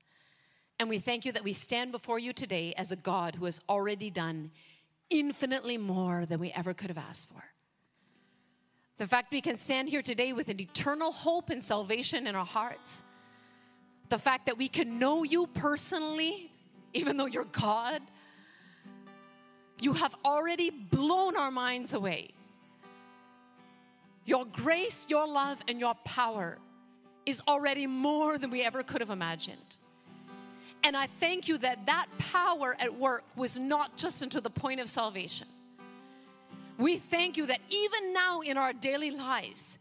And 0.78 0.88
we 0.88 0.98
thank 0.98 1.24
you 1.24 1.32
that 1.32 1.44
we 1.44 1.52
stand 1.52 1.92
before 1.92 2.18
you 2.18 2.32
today 2.32 2.72
as 2.76 2.92
a 2.92 2.96
God 2.96 3.34
who 3.34 3.44
has 3.46 3.60
already 3.68 4.10
done 4.10 4.50
infinitely 5.10 5.76
more 5.76 6.24
than 6.24 6.38
we 6.38 6.52
ever 6.52 6.72
could 6.72 6.90
have 6.90 6.98
asked 6.98 7.28
for. 7.28 7.42
The 8.98 9.06
fact 9.06 9.30
we 9.30 9.40
can 9.40 9.56
stand 9.56 9.88
here 9.88 10.02
today 10.02 10.32
with 10.32 10.48
an 10.48 10.60
eternal 10.60 11.12
hope 11.12 11.50
and 11.50 11.62
salvation 11.62 12.26
in 12.26 12.34
our 12.34 12.44
hearts. 12.44 13.04
The 14.08 14.18
fact 14.18 14.46
that 14.46 14.58
we 14.58 14.68
can 14.68 14.98
know 14.98 15.22
you 15.22 15.46
personally, 15.46 16.50
even 16.92 17.16
though 17.16 17.26
you're 17.26 17.44
God. 17.44 18.02
You 19.80 19.92
have 19.92 20.16
already 20.24 20.70
blown 20.70 21.36
our 21.36 21.52
minds 21.52 21.94
away. 21.94 22.30
Your 24.24 24.44
grace, 24.44 25.06
your 25.08 25.28
love, 25.28 25.62
and 25.68 25.78
your 25.78 25.94
power 26.04 26.58
is 27.24 27.40
already 27.46 27.86
more 27.86 28.36
than 28.36 28.50
we 28.50 28.62
ever 28.62 28.82
could 28.82 29.00
have 29.00 29.10
imagined. 29.10 29.76
And 30.82 30.96
I 30.96 31.06
thank 31.20 31.46
you 31.46 31.56
that 31.58 31.86
that 31.86 32.06
power 32.18 32.76
at 32.80 32.98
work 32.98 33.24
was 33.36 33.60
not 33.60 33.96
just 33.96 34.22
until 34.22 34.40
the 34.40 34.50
point 34.50 34.80
of 34.80 34.88
salvation 34.88 35.46
we 36.78 36.96
thank 36.96 37.36
you 37.36 37.46
that 37.46 37.60
even 37.68 38.12
now 38.12 38.40
in 38.40 38.56
our 38.56 38.72
daily 38.72 39.10
lives, 39.10 39.78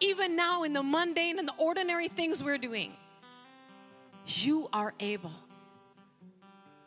even 0.00 0.34
now 0.34 0.64
in 0.64 0.72
the 0.72 0.82
mundane 0.82 1.38
and 1.38 1.46
the 1.46 1.54
ordinary 1.56 2.08
things 2.08 2.42
we're 2.42 2.58
doing, 2.58 2.92
you 4.26 4.68
are 4.72 4.92
able 4.98 5.32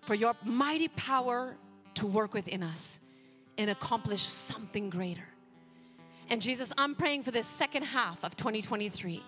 for 0.02 0.16
your 0.16 0.36
mighty 0.44 0.90
power 0.90 1.56
to 1.96 2.06
work 2.06 2.34
within 2.34 2.62
us 2.62 3.00
and 3.58 3.70
accomplish 3.70 4.24
something 4.24 4.90
greater. 4.90 5.28
And 6.30 6.42
Jesus, 6.42 6.74
I'm 6.78 6.96
praying 6.96 7.24
for 7.24 7.32
this 7.32 7.46
second 7.46 7.84
half 7.84 8.24
of 8.24 8.36
2023. 8.36 9.24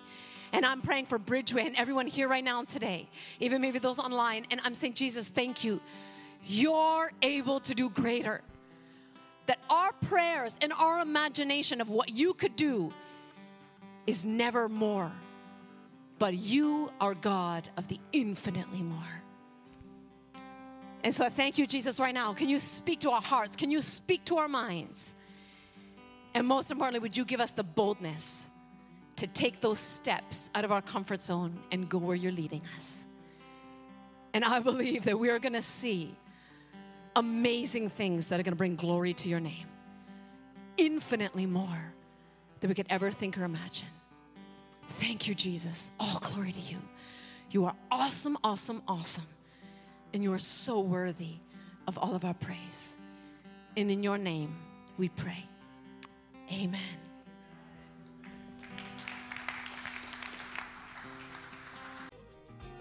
And 0.52 0.64
I'm 0.64 0.80
praying 0.80 1.06
for 1.06 1.18
Bridgeway 1.18 1.66
and 1.66 1.76
everyone 1.76 2.06
here 2.06 2.28
right 2.28 2.44
now 2.44 2.64
today, 2.64 3.08
even 3.40 3.60
maybe 3.60 3.78
those 3.78 3.98
online. 3.98 4.46
And 4.50 4.60
I'm 4.64 4.74
saying, 4.74 4.94
Jesus, 4.94 5.28
thank 5.28 5.64
you. 5.64 5.80
You're 6.44 7.10
able 7.22 7.60
to 7.60 7.74
do 7.74 7.90
greater 7.90 8.42
that 9.46 9.58
our 9.70 9.92
prayers 10.08 10.58
and 10.60 10.72
our 10.72 11.00
imagination 11.00 11.80
of 11.80 11.88
what 11.88 12.08
you 12.10 12.34
could 12.34 12.56
do 12.56 12.92
is 14.06 14.26
never 14.26 14.68
more. 14.68 15.12
But 16.18 16.34
you 16.34 16.90
are 17.00 17.14
God 17.14 17.68
of 17.76 17.88
the 17.88 18.00
infinitely 18.12 18.82
more. 18.82 19.22
And 21.04 21.14
so 21.14 21.24
I 21.24 21.28
thank 21.28 21.58
you, 21.58 21.66
Jesus, 21.66 22.00
right 22.00 22.14
now. 22.14 22.32
Can 22.32 22.48
you 22.48 22.58
speak 22.58 23.00
to 23.00 23.10
our 23.10 23.22
hearts? 23.22 23.54
Can 23.54 23.70
you 23.70 23.80
speak 23.80 24.24
to 24.26 24.38
our 24.38 24.48
minds? 24.48 25.14
And 26.34 26.46
most 26.46 26.70
importantly, 26.70 27.00
would 27.00 27.16
you 27.16 27.24
give 27.24 27.40
us 27.40 27.52
the 27.52 27.62
boldness 27.62 28.50
to 29.16 29.26
take 29.26 29.60
those 29.60 29.78
steps 29.78 30.50
out 30.54 30.64
of 30.64 30.72
our 30.72 30.82
comfort 30.82 31.22
zone 31.22 31.58
and 31.70 31.88
go 31.88 31.98
where 31.98 32.16
you're 32.16 32.32
leading 32.32 32.62
us? 32.76 33.04
And 34.34 34.44
I 34.44 34.58
believe 34.58 35.04
that 35.04 35.18
we 35.18 35.30
are 35.30 35.38
going 35.38 35.52
to 35.52 35.62
see 35.62 36.14
amazing 37.16 37.88
things 37.88 38.28
that 38.28 38.38
are 38.38 38.42
going 38.42 38.52
to 38.52 38.56
bring 38.56 38.76
glory 38.76 39.12
to 39.14 39.28
your 39.28 39.40
name. 39.40 39.66
Infinitely 40.76 41.46
more 41.46 41.92
than 42.60 42.68
we 42.68 42.74
could 42.74 42.86
ever 42.90 43.10
think 43.10 43.36
or 43.38 43.44
imagine. 43.44 43.88
Thank 45.00 45.26
you, 45.26 45.34
Jesus. 45.34 45.90
All 45.98 46.20
glory 46.20 46.52
to 46.52 46.60
you. 46.60 46.78
You 47.50 47.64
are 47.64 47.74
awesome, 47.90 48.38
awesome, 48.44 48.82
awesome. 48.86 49.26
And 50.12 50.22
you 50.22 50.32
are 50.32 50.38
so 50.38 50.80
worthy 50.80 51.36
of 51.88 51.98
all 51.98 52.14
of 52.14 52.24
our 52.24 52.34
praise. 52.34 52.96
And 53.76 53.90
in 53.90 54.02
your 54.02 54.18
name 54.18 54.54
we 54.96 55.08
pray. 55.08 55.44
Amen. 56.52 57.05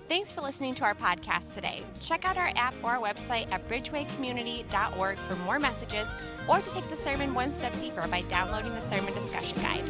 Thanks 0.08 0.32
for 0.32 0.42
listening 0.42 0.76
to 0.76 0.84
our 0.84 0.94
podcast 0.94 1.56
today. 1.56 1.84
Check 2.00 2.26
out 2.26 2.38
our 2.38 2.52
app 2.56 2.76
or 2.84 2.92
our 2.92 3.02
website 3.02 3.52
at 3.52 3.68
bridgewaycommunity.org 3.68 5.18
for 5.18 5.36
more 5.38 5.58
messages 5.58 6.14
or 6.48 6.62
to 6.62 6.70
take 6.70 6.88
the 6.90 6.96
sermon 6.96 7.34
one 7.34 7.52
step 7.52 7.78
deeper 7.80 8.08
by 8.08 8.22
downloading 8.24 8.76
the 8.76 8.82
sermon 8.82 9.16
discussion 9.16 9.60
guide. 9.64 9.84